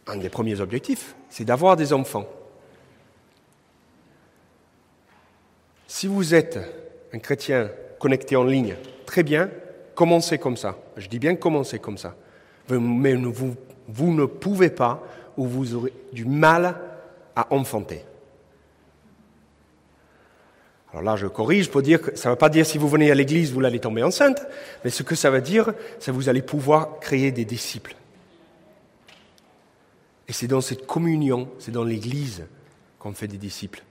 un 0.07 0.17
des 0.17 0.29
premiers 0.29 0.59
objectifs, 0.59 1.15
c'est 1.29 1.45
d'avoir 1.45 1.77
des 1.77 1.93
enfants. 1.93 2.27
Si 5.87 6.07
vous 6.07 6.33
êtes 6.33 6.59
un 7.13 7.19
chrétien 7.19 7.69
connecté 7.99 8.35
en 8.35 8.43
ligne, 8.43 8.75
très 9.05 9.23
bien, 9.23 9.49
commencez 9.95 10.37
comme 10.37 10.57
ça. 10.57 10.77
Je 10.97 11.07
dis 11.07 11.19
bien 11.19 11.35
commencez 11.35 11.79
comme 11.79 11.97
ça. 11.97 12.15
Mais 12.69 13.15
vous, 13.15 14.13
ne 14.13 14.25
pouvez 14.25 14.69
pas 14.69 15.03
ou 15.37 15.45
vous 15.45 15.75
aurez 15.75 15.93
du 16.13 16.25
mal 16.25 16.75
à 17.35 17.53
enfanter. 17.53 18.03
Alors 20.91 21.03
là, 21.03 21.15
je 21.15 21.27
corrige 21.27 21.69
pour 21.69 21.81
dire 21.81 22.01
que 22.01 22.15
ça 22.17 22.29
ne 22.29 22.33
veut 22.33 22.37
pas 22.37 22.49
dire 22.49 22.65
si 22.65 22.77
vous 22.77 22.89
venez 22.89 23.11
à 23.11 23.15
l'église, 23.15 23.53
vous 23.53 23.63
allez 23.63 23.79
tomber 23.79 24.01
enceinte, 24.01 24.41
mais 24.83 24.89
ce 24.89 25.03
que 25.03 25.15
ça 25.15 25.29
veut 25.29 25.41
dire, 25.41 25.73
c'est 25.99 26.11
que 26.11 26.15
vous 26.15 26.29
allez 26.29 26.41
pouvoir 26.41 26.99
créer 26.99 27.31
des 27.31 27.45
disciples. 27.45 27.95
Et 30.27 30.33
c'est 30.33 30.47
dans 30.47 30.61
cette 30.61 30.87
communion, 30.87 31.47
c'est 31.59 31.71
dans 31.71 31.83
l'église 31.83 32.45
qu'on 32.97 33.13
fait 33.13 33.27
des 33.27 33.37
disciples. 33.37 33.83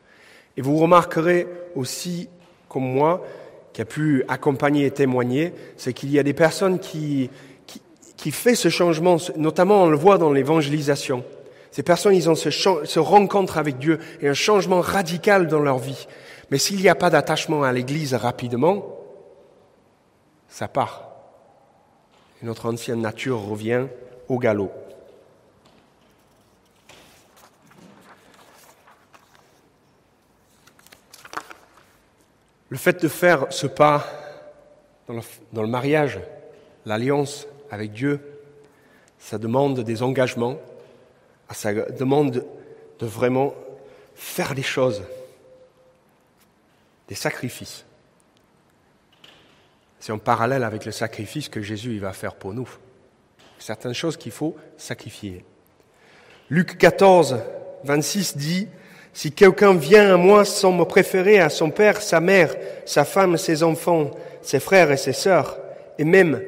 Et 0.57 0.63
vous 0.63 0.77
remarquerez 0.77 1.47
aussi, 1.77 2.29
comme 2.69 2.85
moi, 2.85 3.25
qui 3.73 3.81
a 3.81 3.85
pu 3.85 4.25
accompagner 4.27 4.87
et 4.87 4.91
témoigner, 4.91 5.53
c'est 5.77 5.93
qu'il 5.93 6.11
y 6.11 6.19
a 6.19 6.25
des 6.25 6.35
personnes 6.35 6.81
qui, 6.81 7.31
qui, 7.67 7.81
qui 8.17 8.33
font 8.33 8.57
ce 8.57 8.69
changement, 8.71 9.19
notamment 9.37 9.85
on 9.85 9.89
le 9.89 9.97
voit 9.97 10.19
dans 10.19 10.33
l'évangélisation. 10.33 11.25
Ces 11.71 11.85
personnes, 11.85 12.15
ils 12.15 12.29
ont 12.29 12.35
ce, 12.35 12.51
ce 12.51 12.99
rencontre 12.99 13.57
avec 13.57 13.79
Dieu 13.79 14.01
et 14.21 14.29
un 14.29 14.35
changement 14.35 14.81
radical 14.81 15.47
dans 15.47 15.61
leur 15.61 15.79
vie. 15.79 16.09
Mais 16.51 16.59
s'il 16.59 16.81
n'y 16.81 16.89
a 16.89 16.95
pas 16.95 17.11
d'attachement 17.11 17.63
à 17.63 17.73
l'Église 17.73 18.15
rapidement, 18.15 18.99
ça 20.49 20.69
part. 20.69 21.09
Et 22.43 22.47
notre 22.47 22.73
ancienne 22.73 23.01
nature 23.01 23.41
revient 23.41 23.87
au 24.29 24.39
galop. 24.39 24.73
Le 32.71 32.77
fait 32.77 33.01
de 33.03 33.09
faire 33.09 33.47
ce 33.51 33.67
pas 33.67 34.05
dans 35.07 35.63
le, 35.63 35.69
mariage, 35.69 36.21
l'alliance 36.85 37.47
avec 37.71 37.93
Dieu, 37.93 38.21
ça 39.19 39.39
demande 39.39 39.81
des 39.81 40.03
engagements, 40.03 40.59
ça 41.51 41.73
demande 41.73 42.45
de 42.99 43.07
vraiment 43.07 43.55
faire 44.15 44.55
des 44.55 44.63
choses, 44.63 45.03
des 47.09 47.15
sacrifices. 47.15 47.85
C'est 49.99 50.13
en 50.13 50.19
parallèle 50.19 50.63
avec 50.63 50.85
le 50.85 50.93
sacrifice 50.93 51.49
que 51.49 51.63
Jésus 51.63 51.93
il 51.93 52.01
va 52.01 52.13
faire 52.13 52.35
pour 52.35 52.53
nous. 52.53 52.69
Certaines 53.59 53.95
choses 53.95 54.17
qu'il 54.17 54.33
faut 54.33 54.57
sacrifier. 54.77 55.45
Luc 56.51 56.79
14, 56.79 57.39
26 57.85 58.37
dit, 58.37 58.69
Si 59.13 59.33
quelqu'un 59.33 59.75
vient 59.75 60.15
à 60.15 60.17
moi 60.17 60.45
sans 60.45 60.73
me 60.73 60.85
préférer 60.85 61.41
à 61.41 61.51
son 61.51 61.71
père, 61.71 62.01
sa 62.01 62.21
mère, 62.21 62.55
sa 62.87 63.05
femme, 63.05 63.37
ses 63.37 63.63
enfants, 63.63 64.13
ses 64.43 64.61
frères 64.61 64.93
et 64.93 64.97
ses 64.97 65.13
sœurs, 65.13 65.59
et 65.99 66.05
même 66.05 66.41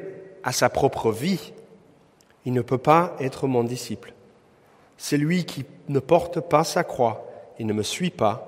à 0.43 0.53
sa 0.53 0.69
propre 0.69 1.11
vie, 1.11 1.51
il 2.45 2.53
ne 2.53 2.61
peut 2.61 2.77
pas 2.77 3.15
être 3.19 3.47
mon 3.47 3.63
disciple. 3.63 4.13
Celui 4.97 5.45
qui 5.45 5.65
ne 5.89 5.99
porte 5.99 6.39
pas 6.39 6.63
sa 6.63 6.83
croix 6.83 7.27
et 7.59 7.63
ne 7.63 7.73
me 7.73 7.83
suit 7.83 8.11
pas 8.11 8.47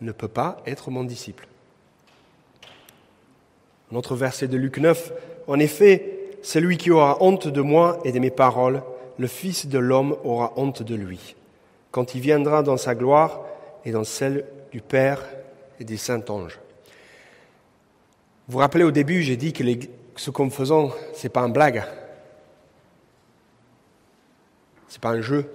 ne 0.00 0.12
peut 0.12 0.28
pas 0.28 0.58
être 0.66 0.90
mon 0.90 1.04
disciple. 1.04 1.46
Notre 3.94 4.16
verset 4.16 4.48
de 4.48 4.56
Luc 4.56 4.78
9, 4.78 5.12
en 5.46 5.60
effet, 5.60 6.32
celui 6.42 6.78
qui 6.78 6.90
aura 6.90 7.22
honte 7.22 7.46
de 7.46 7.60
moi 7.60 8.00
et 8.04 8.10
de 8.10 8.18
mes 8.18 8.32
paroles, 8.32 8.82
le 9.18 9.28
Fils 9.28 9.68
de 9.68 9.78
l'homme 9.78 10.16
aura 10.24 10.52
honte 10.56 10.82
de 10.82 10.96
lui, 10.96 11.36
quand 11.92 12.16
il 12.16 12.20
viendra 12.20 12.64
dans 12.64 12.76
sa 12.76 12.96
gloire 12.96 13.42
et 13.84 13.92
dans 13.92 14.02
celle 14.02 14.46
du 14.72 14.80
Père 14.80 15.24
et 15.78 15.84
des 15.84 15.96
saints 15.96 16.24
anges. 16.28 16.58
Vous 18.48 18.58
rappelez 18.58 18.82
au 18.82 18.90
début, 18.90 19.22
j'ai 19.22 19.36
dit 19.36 19.52
que 19.52 19.62
ce 20.16 20.30
qu'on 20.30 20.50
faisons, 20.50 20.90
ce 21.12 21.22
n'est 21.22 21.30
pas 21.30 21.42
un 21.42 21.48
blague, 21.48 21.84
ce 24.88 24.96
n'est 24.96 25.00
pas 25.00 25.10
un 25.10 25.20
jeu, 25.20 25.48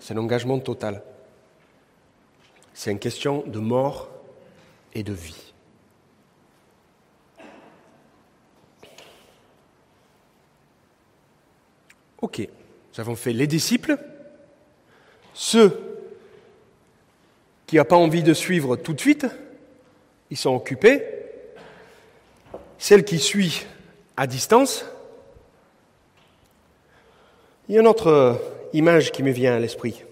c'est 0.00 0.14
un 0.14 0.18
engagement 0.18 0.58
total. 0.58 1.02
C'est 2.72 2.92
une 2.92 2.98
question 2.98 3.44
de 3.46 3.58
mort 3.58 4.08
et 4.94 5.02
de 5.02 5.12
vie. 5.12 5.51
Ok, 12.22 12.38
nous 12.38 13.00
avons 13.00 13.16
fait 13.16 13.32
les 13.32 13.48
disciples, 13.48 13.98
ceux 15.34 15.76
qui 17.66 17.76
n'ont 17.76 17.84
pas 17.84 17.96
envie 17.96 18.22
de 18.22 18.32
suivre 18.32 18.76
tout 18.76 18.92
de 18.92 19.00
suite, 19.00 19.26
ils 20.30 20.36
sont 20.36 20.54
occupés, 20.54 21.02
celle 22.78 23.04
qui 23.04 23.18
suit 23.18 23.66
à 24.16 24.28
distance. 24.28 24.84
Il 27.68 27.74
y 27.74 27.78
a 27.78 27.80
une 27.80 27.88
autre 27.88 28.40
image 28.72 29.10
qui 29.10 29.24
me 29.24 29.32
vient 29.32 29.56
à 29.56 29.58
l'esprit. 29.58 30.04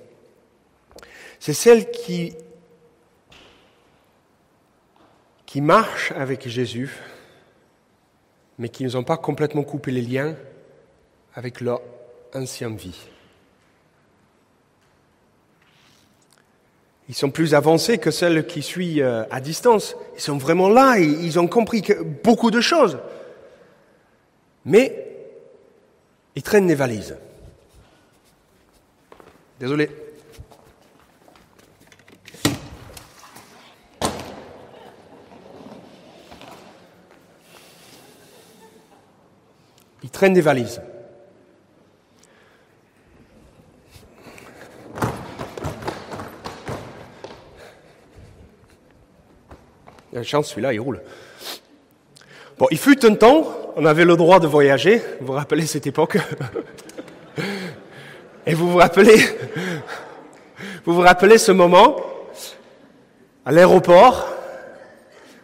C'est 1.38 1.52
celle 1.52 1.92
qui, 1.92 2.34
marche 5.56 6.12
avec 6.12 6.48
Jésus, 6.48 6.90
mais 8.58 8.68
qui 8.68 8.84
n'ont 8.84 9.04
pas 9.04 9.16
complètement 9.16 9.62
coupé 9.62 9.92
les 9.92 10.02
liens 10.02 10.34
avec 11.34 11.60
leur 11.60 11.80
ancienne 12.34 12.76
vie. 12.76 12.98
Ils 17.08 17.14
sont 17.14 17.30
plus 17.30 17.54
avancés 17.54 17.98
que 17.98 18.12
celles 18.12 18.46
qui 18.46 18.62
suivent 18.62 19.02
euh, 19.02 19.24
à 19.32 19.40
distance. 19.40 19.96
Ils 20.14 20.20
sont 20.20 20.38
vraiment 20.38 20.68
là, 20.68 20.96
ils 20.98 21.40
ont 21.40 21.48
compris 21.48 21.82
beaucoup 22.22 22.52
de 22.52 22.60
choses. 22.60 22.98
Mais 24.64 25.08
ils 26.36 26.42
traînent 26.42 26.68
des 26.68 26.76
valises. 26.76 27.16
Désolé. 29.58 29.90
Ils 40.04 40.10
traînent 40.10 40.34
des 40.34 40.40
valises. 40.40 40.80
Il 50.20 50.24
y 50.24 50.26
a 50.26 50.26
une 50.26 50.28
chance, 50.28 50.48
celui-là, 50.50 50.74
il 50.74 50.80
roule. 50.80 51.00
Bon, 52.58 52.66
il 52.70 52.76
fut 52.76 53.06
un 53.06 53.14
temps, 53.14 53.72
on 53.76 53.86
avait 53.86 54.04
le 54.04 54.16
droit 54.16 54.38
de 54.38 54.46
voyager. 54.46 55.00
Vous 55.18 55.28
vous 55.28 55.32
rappelez 55.32 55.64
cette 55.64 55.86
époque 55.86 56.18
Et 58.46 58.52
vous 58.52 58.70
vous 58.70 58.76
rappelez, 58.76 59.16
vous 60.84 60.92
vous 60.92 61.00
rappelez 61.00 61.38
ce 61.38 61.52
moment 61.52 61.96
à 63.46 63.52
l'aéroport 63.52 64.28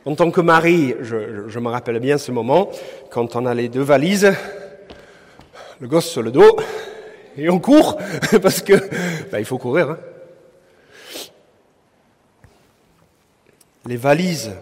en 0.05 0.15
tant 0.15 0.31
que 0.31 0.43
mari, 0.43 0.95
je, 1.01 1.49
je, 1.49 1.59
me 1.59 1.71
rappelle 1.71 1.99
bien 1.99 2.19
ce 2.19 2.31
moment, 2.31 2.71
quand 3.11 3.35
on 3.35 3.47
a 3.47 3.55
les 3.55 3.71
deux 3.71 3.81
valises, 3.81 4.31
le 5.81 5.89
gosse 5.89 6.11
sur 6.11 6.21
le 6.21 6.31
dos, 6.31 6.59
et 7.39 7.49
on 7.49 7.61
court, 7.61 7.97
parce 8.43 8.61
que 8.61 8.75
ben, 9.33 9.39
il 9.39 9.47
faut 9.47 9.57
courir. 9.57 9.93
Hein. 9.93 9.99
Les 13.87 13.97
valises 13.97 14.53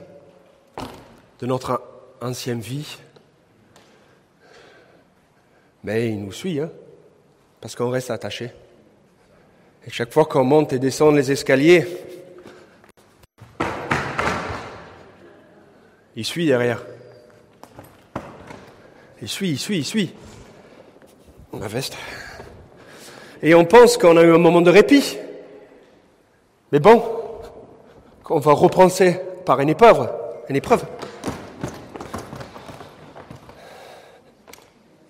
de 1.41 1.47
notre 1.47 1.83
ancienne 2.21 2.61
vie, 2.61 2.99
mais 5.83 6.09
il 6.09 6.23
nous 6.23 6.33
suit, 6.33 6.61
hein, 6.61 6.71
parce 7.61 7.75
qu'on 7.75 7.91
reste 7.91 8.11
attaché. 8.11 8.53
Et 9.87 9.91
chaque 9.91 10.13
fois 10.13 10.25
qu'on 10.27 10.45
monte 10.45 10.73
et 10.73 10.79
descend 10.79 11.15
les 11.15 11.31
escaliers, 11.31 11.87
il 16.17 16.25
suit 16.25 16.47
derrière. 16.47 16.85
Il 19.23 19.29
suit, 19.29 19.51
il 19.51 19.59
suit, 19.59 19.79
il 19.79 19.85
suit. 19.85 20.15
On 21.53 21.63
a 21.63 21.69
veste. 21.69 21.97
Et 23.43 23.55
on 23.55 23.65
pense 23.65 23.97
qu'on 23.97 24.17
a 24.17 24.23
eu 24.23 24.35
un 24.35 24.39
moment 24.39 24.61
de 24.61 24.71
répit. 24.71 25.17
Mais 26.73 26.79
bon, 26.79 27.24
qu'on 28.25 28.41
va 28.41 28.53
repenser 28.53 29.21
par 29.45 29.61
une 29.61 29.69
épreuve, 29.69 30.11
une 30.49 30.57
épreuve. 30.57 30.85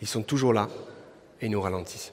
Ils 0.03 0.09
sont 0.09 0.23
toujours 0.23 0.53
là 0.53 0.69
et 1.41 1.49
nous 1.49 1.61
ralentissent. 1.61 2.13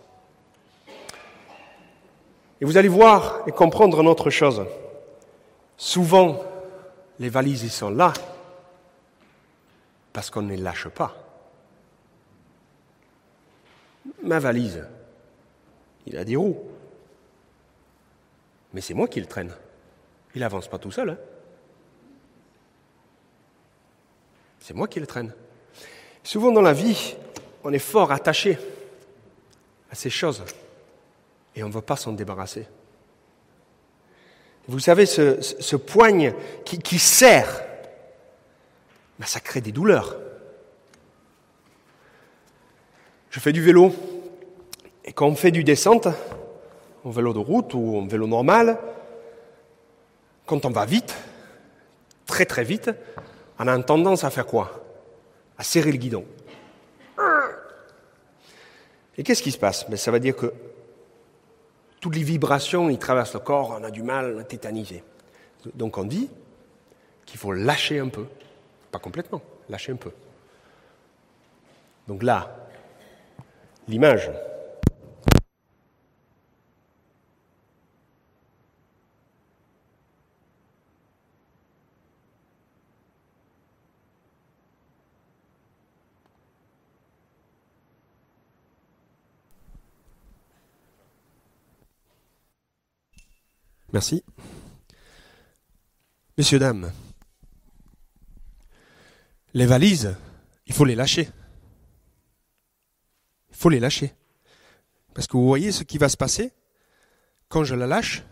Et 2.61 2.65
vous 2.65 2.77
allez 2.77 2.87
voir 2.87 3.41
et 3.47 3.51
comprendre 3.51 3.99
une 3.99 4.07
autre 4.07 4.29
chose. 4.29 4.63
Souvent, 5.75 6.39
les 7.19 7.29
valises, 7.29 7.63
ils 7.63 7.71
sont 7.71 7.89
là 7.89 8.13
parce 10.13 10.29
qu'on 10.29 10.43
ne 10.43 10.49
les 10.49 10.57
lâche 10.57 10.87
pas. 10.87 11.15
Ma 14.23 14.37
valise, 14.37 14.85
il 16.05 16.17
a 16.17 16.23
des 16.23 16.35
roues. 16.35 16.57
Mais 18.73 18.81
c'est 18.81 18.93
moi 18.93 19.07
qui 19.07 19.19
le 19.19 19.25
traîne. 19.25 19.51
Il 20.35 20.41
n'avance 20.41 20.67
pas 20.67 20.77
tout 20.77 20.91
seul. 20.91 21.11
Hein. 21.11 21.17
c'est 24.61 24.75
moi 24.75 24.87
qui 24.87 24.99
le 24.99 25.07
traîne. 25.07 25.33
Souvent 26.23 26.51
dans 26.51 26.61
la 26.61 26.73
vie, 26.73 27.15
on 27.63 27.73
est 27.73 27.79
fort 27.79 28.11
attaché 28.11 28.57
à 29.89 29.95
ces 29.95 30.09
choses 30.09 30.43
et 31.55 31.63
on 31.63 31.67
ne 31.67 31.73
veut 31.73 31.81
pas 31.81 31.95
s'en 31.97 32.13
débarrasser. 32.13 32.67
Vous 34.67 34.79
savez, 34.79 35.05
ce, 35.05 35.41
ce 35.41 35.75
poigne 35.75 36.33
qui, 36.63 36.79
qui 36.79 36.99
serre, 36.99 37.63
ben, 39.19 39.25
ça 39.25 39.39
crée 39.39 39.61
des 39.61 39.71
douleurs. 39.71 40.15
Je 43.31 43.39
fais 43.39 43.51
du 43.51 43.61
vélo 43.61 43.93
et 45.03 45.11
quand 45.11 45.27
on 45.27 45.35
fait 45.35 45.51
du 45.51 45.63
descente, 45.63 46.07
en 47.03 47.09
vélo 47.09 47.33
de 47.33 47.39
route 47.39 47.73
ou 47.73 47.97
en 47.97 48.05
vélo 48.05 48.27
normal, 48.27 48.77
quand 50.51 50.65
on 50.65 50.69
va 50.69 50.83
vite, 50.83 51.15
très 52.25 52.45
très 52.45 52.65
vite, 52.65 52.91
on 53.57 53.67
a 53.67 53.83
tendance 53.83 54.25
à 54.25 54.29
faire 54.29 54.45
quoi? 54.45 54.83
À 55.57 55.63
serrer 55.63 55.93
le 55.93 55.97
guidon. 55.97 56.25
Et 59.17 59.23
qu'est-ce 59.23 59.41
qui 59.41 59.53
se 59.53 59.57
passe? 59.57 59.89
Ben, 59.89 59.95
Ça 59.95 60.11
veut 60.11 60.19
dire 60.19 60.35
que 60.35 60.53
toutes 62.01 62.17
les 62.17 62.23
vibrations, 62.23 62.89
ils 62.89 62.99
traversent 62.99 63.33
le 63.33 63.39
corps, 63.39 63.77
on 63.79 63.83
a 63.85 63.91
du 63.91 64.03
mal 64.03 64.39
à 64.39 64.43
tétaniser. 64.43 65.05
Donc 65.73 65.97
on 65.97 66.03
dit 66.03 66.29
qu'il 67.25 67.39
faut 67.39 67.53
lâcher 67.53 67.99
un 67.99 68.09
peu. 68.09 68.25
Pas 68.91 68.99
complètement, 68.99 69.41
lâcher 69.69 69.93
un 69.93 69.95
peu. 69.95 70.11
Donc 72.09 72.23
là, 72.23 72.67
l'image. 73.87 74.29
Merci. 93.93 94.23
Messieurs, 96.37 96.59
dames, 96.59 96.91
les 99.53 99.65
valises, 99.65 100.15
il 100.65 100.73
faut 100.73 100.85
les 100.85 100.95
lâcher. 100.95 101.29
Il 103.49 103.55
faut 103.57 103.69
les 103.69 103.81
lâcher. 103.81 104.13
Parce 105.13 105.27
que 105.27 105.35
vous 105.35 105.45
voyez 105.45 105.73
ce 105.73 105.83
qui 105.83 105.97
va 105.97 106.07
se 106.07 106.15
passer 106.15 106.53
quand 107.49 107.65
je 107.65 107.75
la 107.75 107.85
lâche. 107.85 108.23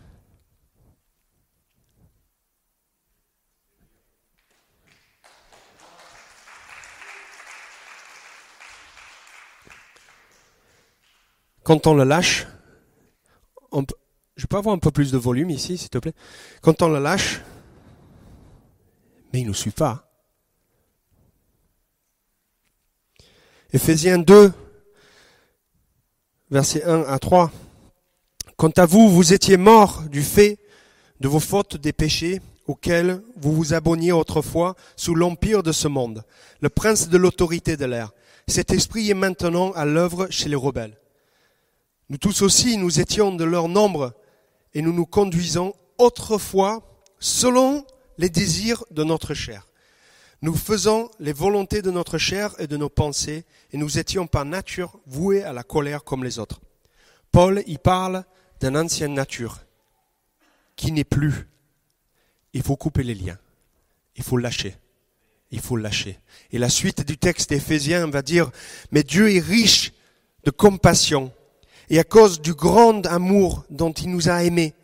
Quand 11.62 11.86
on 11.86 11.94
le 11.94 12.04
lâche, 12.04 12.46
je 14.40 14.46
peux 14.46 14.56
avoir 14.56 14.74
un 14.74 14.78
peu 14.78 14.90
plus 14.90 15.12
de 15.12 15.18
volume 15.18 15.50
ici, 15.50 15.76
s'il 15.76 15.90
te 15.90 15.98
plaît? 15.98 16.14
Quand 16.62 16.80
on 16.80 16.88
le 16.88 16.98
lâche, 16.98 17.42
mais 19.32 19.40
il 19.40 19.42
ne 19.42 19.48
nous 19.48 19.54
suit 19.54 19.70
pas. 19.70 20.10
Éphésiens 23.70 24.18
2, 24.18 24.50
versets 26.50 26.82
1 26.84 27.02
à 27.02 27.18
3. 27.18 27.52
Quant 28.56 28.72
à 28.78 28.86
vous, 28.86 29.10
vous 29.10 29.34
étiez 29.34 29.58
morts 29.58 30.04
du 30.10 30.22
fait 30.22 30.58
de 31.20 31.28
vos 31.28 31.38
fautes 31.38 31.76
des 31.76 31.92
péchés 31.92 32.40
auxquels 32.66 33.22
vous 33.36 33.52
vous 33.52 33.74
abonniez 33.74 34.12
autrefois 34.12 34.74
sous 34.96 35.14
l'empire 35.14 35.62
de 35.62 35.72
ce 35.72 35.86
monde, 35.86 36.24
le 36.62 36.70
prince 36.70 37.10
de 37.10 37.18
l'autorité 37.18 37.76
de 37.76 37.84
l'air. 37.84 38.12
Cet 38.48 38.72
esprit 38.72 39.10
est 39.10 39.14
maintenant 39.14 39.72
à 39.72 39.84
l'œuvre 39.84 40.28
chez 40.30 40.48
les 40.48 40.56
rebelles. 40.56 40.96
Nous 42.08 42.16
tous 42.16 42.40
aussi, 42.40 42.78
nous 42.78 43.00
étions 43.00 43.34
de 43.34 43.44
leur 43.44 43.68
nombre 43.68 44.14
et 44.74 44.82
nous 44.82 44.92
nous 44.92 45.06
conduisons 45.06 45.74
autrefois 45.98 46.82
selon 47.18 47.86
les 48.18 48.30
désirs 48.30 48.84
de 48.90 49.04
notre 49.04 49.34
chair. 49.34 49.66
Nous 50.42 50.54
faisons 50.54 51.10
les 51.18 51.34
volontés 51.34 51.82
de 51.82 51.90
notre 51.90 52.16
chair 52.16 52.54
et 52.58 52.66
de 52.66 52.76
nos 52.76 52.88
pensées, 52.88 53.44
et 53.72 53.76
nous 53.76 53.98
étions 53.98 54.26
par 54.26 54.46
nature 54.46 54.98
voués 55.06 55.42
à 55.42 55.52
la 55.52 55.62
colère 55.62 56.02
comme 56.02 56.24
les 56.24 56.38
autres. 56.38 56.60
Paul 57.30 57.62
y 57.66 57.76
parle 57.76 58.24
d'une 58.60 58.76
ancienne 58.76 59.14
nature 59.14 59.60
qui 60.76 60.92
n'est 60.92 61.04
plus. 61.04 61.48
Il 62.54 62.62
faut 62.62 62.76
couper 62.76 63.02
les 63.02 63.14
liens. 63.14 63.38
Il 64.16 64.22
faut 64.22 64.38
lâcher. 64.38 64.76
Il 65.50 65.60
faut 65.60 65.76
lâcher. 65.76 66.18
Et 66.52 66.58
la 66.58 66.70
suite 66.70 67.06
du 67.06 67.18
texte 67.18 67.50
d'Éphésiens 67.50 68.06
va 68.08 68.22
dire, 68.22 68.50
mais 68.92 69.02
Dieu 69.02 69.34
est 69.34 69.40
riche 69.40 69.92
de 70.44 70.50
compassion, 70.50 71.32
et 71.90 71.98
à 71.98 72.04
cause 72.04 72.40
du 72.40 72.54
grand 72.54 73.04
amour 73.06 73.64
dont 73.68 73.92
il 73.92 74.10
nous 74.10 74.30
a 74.30 74.42
aimés, 74.44 74.74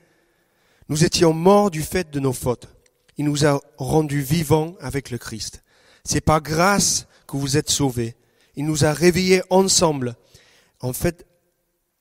nous 0.88 1.04
étions 1.04 1.32
morts 1.32 1.70
du 1.70 1.82
fait 1.82 2.10
de 2.10 2.20
nos 2.20 2.32
fautes 2.32 2.68
il 3.16 3.24
nous 3.24 3.46
a 3.46 3.60
rendus 3.78 4.20
vivants 4.20 4.74
avec 4.80 5.10
le 5.10 5.18
Christ. 5.18 5.62
C'est 6.04 6.20
par 6.20 6.42
grâce 6.42 7.06
que 7.26 7.36
vous 7.36 7.56
êtes 7.56 7.70
sauvés. 7.70 8.14
Il 8.56 8.66
nous 8.66 8.84
a 8.84 8.92
réveillés 8.92 9.42
ensemble, 9.50 10.16
en 10.80 10.92
fait, 10.92 11.26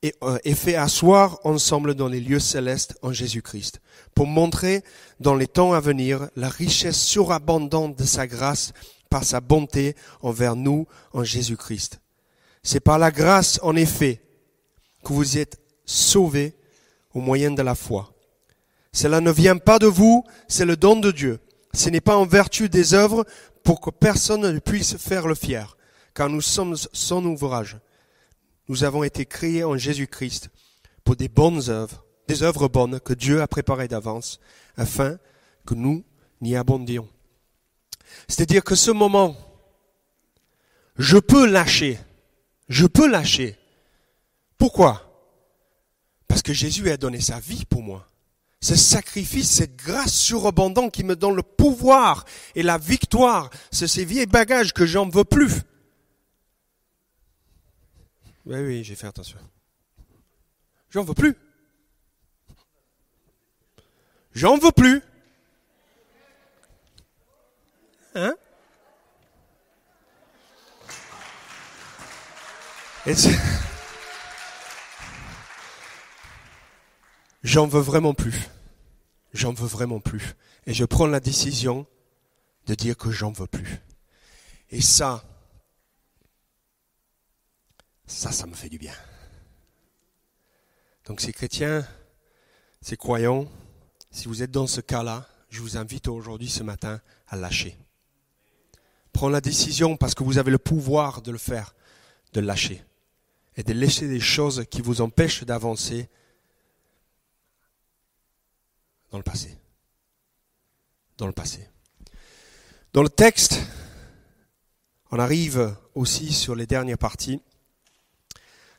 et, 0.03 0.13
euh, 0.23 0.37
et 0.43 0.53
fait 0.53 0.75
asseoir 0.75 1.39
ensemble 1.43 1.95
dans 1.95 2.07
les 2.07 2.19
lieux 2.19 2.39
célestes 2.39 2.97
en 3.01 3.11
Jésus-Christ, 3.11 3.81
pour 4.13 4.27
montrer 4.27 4.83
dans 5.19 5.35
les 5.35 5.47
temps 5.47 5.73
à 5.73 5.79
venir 5.79 6.29
la 6.35 6.49
richesse 6.49 6.99
surabondante 7.01 7.97
de 7.97 8.03
sa 8.03 8.27
grâce 8.27 8.73
par 9.09 9.23
sa 9.23 9.39
bonté 9.39 9.95
envers 10.21 10.55
nous 10.55 10.85
en 11.13 11.23
Jésus-Christ. 11.23 11.99
C'est 12.61 12.79
par 12.79 12.99
la 12.99 13.11
grâce, 13.11 13.59
en 13.63 13.75
effet, 13.75 14.21
que 15.05 15.13
vous 15.13 15.37
êtes 15.37 15.61
sauvés 15.85 16.55
au 17.13 17.21
moyen 17.21 17.51
de 17.51 17.61
la 17.61 17.75
foi. 17.75 18.13
Cela 18.91 19.21
ne 19.21 19.31
vient 19.31 19.57
pas 19.57 19.79
de 19.79 19.87
vous, 19.87 20.25
c'est 20.47 20.65
le 20.65 20.75
don 20.75 20.99
de 20.99 21.11
Dieu. 21.11 21.39
Ce 21.73 21.89
n'est 21.89 22.01
pas 22.01 22.17
en 22.17 22.25
vertu 22.25 22.69
des 22.69 22.93
œuvres 22.93 23.25
pour 23.63 23.79
que 23.81 23.89
personne 23.89 24.41
ne 24.41 24.59
puisse 24.59 24.97
faire 24.97 25.27
le 25.27 25.35
fier, 25.35 25.77
car 26.13 26.29
nous 26.29 26.41
sommes 26.41 26.75
son 26.91 27.23
ouvrage. 27.25 27.77
Nous 28.67 28.83
avons 28.83 29.03
été 29.03 29.25
créés 29.25 29.63
en 29.63 29.77
Jésus-Christ 29.77 30.49
pour 31.03 31.15
des 31.15 31.27
bonnes 31.29 31.69
œuvres, 31.69 32.03
des 32.27 32.41
œuvres 32.41 32.67
bonnes 32.67 32.99
que 32.99 33.13
Dieu 33.13 33.41
a 33.41 33.47
préparées 33.47 33.87
d'avance, 33.87 34.39
afin 34.75 35.17
que 35.65 35.75
nous 35.75 36.03
n'y 36.41 36.55
abondions. 36.55 37.07
C'est-à-dire 38.27 38.63
que 38.63 38.75
ce 38.75 38.91
moment, 38.91 39.35
je 40.97 41.17
peux 41.17 41.45
lâcher, 41.45 41.99
je 42.69 42.87
peux 42.87 43.07
lâcher. 43.07 43.57
Pourquoi? 44.65 44.99
Parce 46.27 46.41
que 46.41 46.51
Jésus 46.51 46.89
a 46.89 46.97
donné 46.97 47.21
sa 47.21 47.39
vie 47.39 47.65
pour 47.65 47.83
moi 47.83 48.07
ce 48.59 48.75
sacrifice, 48.75 49.51
cette 49.51 49.75
grâce 49.75 50.11
surabondante 50.11 50.91
qui 50.91 51.03
me 51.03 51.15
donne 51.15 51.35
le 51.35 51.43
pouvoir 51.43 52.25
et 52.55 52.63
la 52.63 52.79
victoire, 52.79 53.51
c'est 53.71 53.87
ces 53.87 54.05
vieilles 54.05 54.25
bagages 54.25 54.73
que 54.73 54.87
j'en 54.87 55.07
veux 55.07 55.23
plus. 55.23 55.51
Oui, 58.47 58.57
oui, 58.57 58.83
j'ai 58.83 58.95
fait 58.95 59.05
attention. 59.05 59.37
J'en 60.89 61.03
veux 61.03 61.13
plus. 61.13 61.37
J'en 64.33 64.57
veux 64.57 64.71
plus. 64.71 65.03
Hein? 68.15 68.33
J'en 77.45 77.67
veux 77.67 77.79
vraiment 77.79 78.13
plus 78.13 78.49
j'en 79.35 79.53
veux 79.53 79.67
vraiment 79.67 79.99
plus. 79.99 80.35
Et 80.65 80.73
je 80.73 80.85
prends 80.85 81.07
la 81.07 81.19
décision 81.19 81.85
de 82.65 82.73
dire 82.73 82.97
que 82.97 83.11
j'en 83.11 83.31
veux 83.31 83.47
plus. 83.47 83.81
Et 84.71 84.81
ça, 84.81 85.23
ça, 88.07 88.31
ça 88.31 88.47
me 88.47 88.55
fait 88.55 88.69
du 88.69 88.77
bien. 88.77 88.95
Donc 91.05 91.21
ces 91.21 91.33
chrétiens, 91.33 91.85
ces 92.81 92.97
croyants, 92.97 93.47
si 94.09 94.27
vous 94.27 94.41
êtes 94.41 94.51
dans 94.51 94.67
ce 94.67 94.81
cas-là, 94.81 95.27
je 95.49 95.61
vous 95.61 95.77
invite 95.77 96.07
aujourd'hui, 96.07 96.49
ce 96.49 96.63
matin, 96.63 96.99
à 97.27 97.35
lâcher. 97.35 97.77
Prends 99.13 99.29
la 99.29 99.41
décision 99.41 99.97
parce 99.97 100.15
que 100.15 100.23
vous 100.23 100.37
avez 100.37 100.51
le 100.51 100.57
pouvoir 100.57 101.21
de 101.21 101.31
le 101.31 101.37
faire, 101.37 101.75
de 102.33 102.41
lâcher. 102.41 102.83
Et 103.57 103.63
de 103.63 103.71
laisser 103.71 104.09
des 104.09 104.19
choses 104.19 104.65
qui 104.69 104.81
vous 104.81 104.99
empêchent 104.99 105.43
d'avancer 105.43 106.09
dans 109.15 109.19
le 109.19 109.23
passé. 109.23 109.57
Dans 111.17 111.27
le 111.27 111.31
passé. 111.31 111.69
Dans 112.91 113.01
le 113.01 113.07
texte, 113.07 113.61
on 115.09 115.19
arrive 115.19 115.73
aussi 115.93 116.33
sur 116.33 116.53
les 116.53 116.67
dernières 116.67 116.97
parties, 116.97 117.39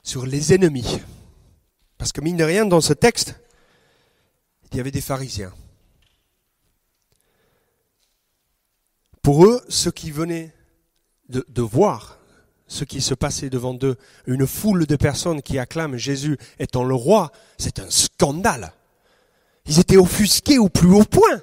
sur 0.02 0.26
les 0.26 0.52
ennemis. 0.52 1.00
Parce 1.96 2.12
que 2.12 2.20
mine 2.20 2.36
de 2.36 2.44
rien, 2.44 2.66
dans 2.66 2.82
ce 2.82 2.92
texte, 2.92 3.34
il 4.70 4.76
y 4.76 4.80
avait 4.80 4.90
des 4.90 5.00
pharisiens. 5.00 5.54
Pour 9.22 9.46
eux, 9.46 9.64
ceux 9.70 9.90
qui 9.90 10.10
venaient 10.10 10.54
de, 11.30 11.62
voir 11.62 12.18
ce 12.66 12.84
qui 12.84 13.00
se 13.00 13.14
passait 13.14 13.48
devant 13.48 13.78
eux, 13.84 13.96
une 14.26 14.46
foule 14.46 14.84
de 14.84 14.96
personnes 14.96 15.40
qui 15.40 15.58
acclament 15.58 15.96
Jésus 15.96 16.36
étant 16.58 16.84
le 16.84 16.94
roi, 16.94 17.32
c'est 17.56 17.78
un 17.78 17.88
scandale. 17.88 18.74
Ils 19.66 19.78
étaient 19.80 19.96
offusqués 19.96 20.58
au 20.58 20.68
plus 20.68 20.92
haut 20.92 21.04
point. 21.04 21.42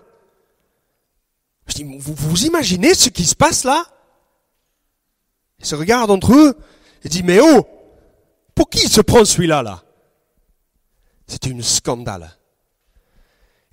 Je 1.67 1.73
dis, 1.75 1.83
vous, 1.83 2.13
vous 2.13 2.45
imaginez 2.45 2.93
ce 2.93 3.09
qui 3.09 3.25
se 3.25 3.35
passe 3.35 3.63
là? 3.63 3.85
Ils 5.59 5.65
se 5.65 5.75
regardent 5.75 6.11
entre 6.11 6.33
eux 6.33 6.57
et 7.03 7.09
disent, 7.09 7.23
mais 7.23 7.39
oh, 7.41 7.67
pour 8.55 8.69
qui 8.69 8.87
se 8.87 9.01
prend 9.01 9.25
celui-là 9.25 9.63
là, 9.63 9.83
C'est 11.27 11.45
une 11.45 11.63
scandale. 11.63 12.37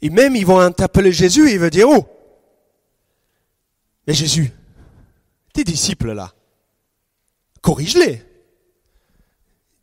Et 0.02 0.10
même 0.10 0.36
ils 0.36 0.46
vont 0.46 0.60
interpeller 0.60 1.12
Jésus 1.12 1.48
et 1.48 1.54
il 1.54 1.58
va 1.58 1.70
dire, 1.70 1.88
oh, 1.88 2.06
mais 4.06 4.14
Jésus, 4.14 4.52
tes 5.52 5.64
disciples 5.64 6.12
là, 6.12 6.32
corrige-les. 7.60 8.24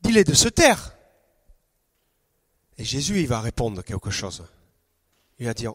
Dis-les 0.01 0.23
de 0.23 0.33
se 0.33 0.47
taire. 0.49 0.95
Et 2.77 2.83
Jésus, 2.83 3.19
il 3.19 3.27
va 3.27 3.41
répondre 3.41 3.83
quelque 3.83 4.11
chose. 4.11 4.43
Il 5.39 5.45
va 5.45 5.53
dire, 5.53 5.73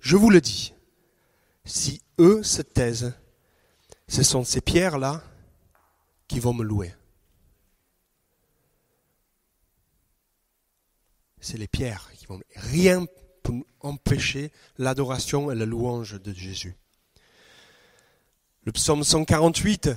je 0.00 0.16
vous 0.16 0.30
le 0.30 0.40
dis, 0.40 0.74
si 1.64 2.02
eux 2.18 2.42
se 2.42 2.62
taisent, 2.62 3.14
ce 4.08 4.22
sont 4.22 4.44
ces 4.44 4.60
pierres-là 4.60 5.22
qui 6.28 6.40
vont 6.40 6.54
me 6.54 6.64
louer. 6.64 6.94
C'est 11.40 11.58
les 11.58 11.68
pierres 11.68 12.10
qui 12.14 12.26
vont. 12.26 12.40
Rien 12.54 13.04
pour 13.42 13.64
empêcher 13.80 14.52
l'adoration 14.78 15.50
et 15.50 15.54
la 15.54 15.66
louange 15.66 16.20
de 16.20 16.32
Jésus. 16.32 16.76
Le 18.64 18.72
psaume 18.72 19.02
148 19.02 19.90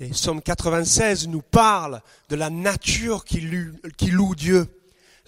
et 0.00 0.08
psaume 0.08 0.42
96 0.42 1.28
nous 1.28 1.42
parlent 1.42 2.02
de 2.28 2.36
la 2.36 2.50
nature 2.50 3.24
qui 3.24 3.40
loue, 3.40 4.34
Dieu, 4.34 4.66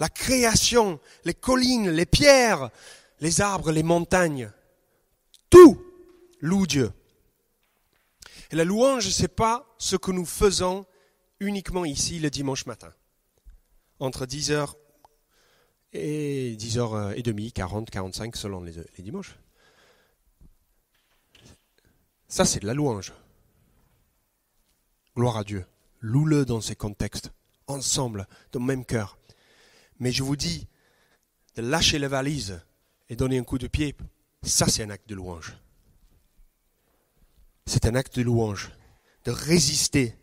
la 0.01 0.09
création, 0.09 0.99
les 1.25 1.35
collines, 1.35 1.91
les 1.91 2.07
pierres, 2.07 2.71
les 3.21 3.41
arbres, 3.43 3.71
les 3.71 3.83
montagnes. 3.83 4.51
Tout 5.51 5.81
loue 6.41 6.67
Dieu. 6.67 6.91
Et 8.51 8.57
la 8.57 8.65
louange, 8.65 9.09
ce 9.09 9.23
n'est 9.23 9.29
pas 9.29 9.73
ce 9.79 9.97
que 9.97 10.11
nous 10.11 10.25
faisons 10.25 10.87
uniquement 11.39 11.85
ici 11.85 12.19
le 12.19 12.31
dimanche 12.31 12.67
matin, 12.67 12.93
entre 14.01 14.27
10h 14.27 14.75
et 15.93 16.57
10h30, 16.59 17.53
40, 17.53 17.91
45 17.91 18.37
selon 18.37 18.63
les, 18.63 18.73
les 18.73 19.03
dimanches. 19.05 19.39
Ça, 22.27 22.45
c'est 22.45 22.61
de 22.61 22.67
la 22.67 22.75
louange. 22.75 23.13
Gloire 25.17 25.37
à 25.37 25.45
Dieu. 25.45 25.67
Loue-le 26.01 26.45
dans 26.47 26.61
ces 26.61 26.77
contextes, 26.77 27.33
ensemble, 27.67 28.27
dans 28.53 28.61
le 28.61 28.67
même 28.67 28.85
cœur. 28.87 29.20
Mais 30.01 30.13
je 30.13 30.23
vous 30.23 30.37
dis, 30.37 30.67
de 31.55 31.63
lâcher 31.63 31.99
les 31.99 32.09
valises 32.09 32.61
et 33.09 33.17
donner 33.17 33.39
un 33.39 33.45
coup 33.45 33.59
de 33.59 33.67
pied, 33.67 33.95
ça 34.43 34.67
c'est 34.67 34.83
un 34.83 34.91
acte 34.91 35.09
de 35.09 35.15
louange. 35.15 35.57
C'est 37.67 37.87
un 37.87 37.95
acte 37.95 38.17
de 38.17 38.23
louange, 38.23 38.73
de 39.25 39.31
résister 39.31 40.17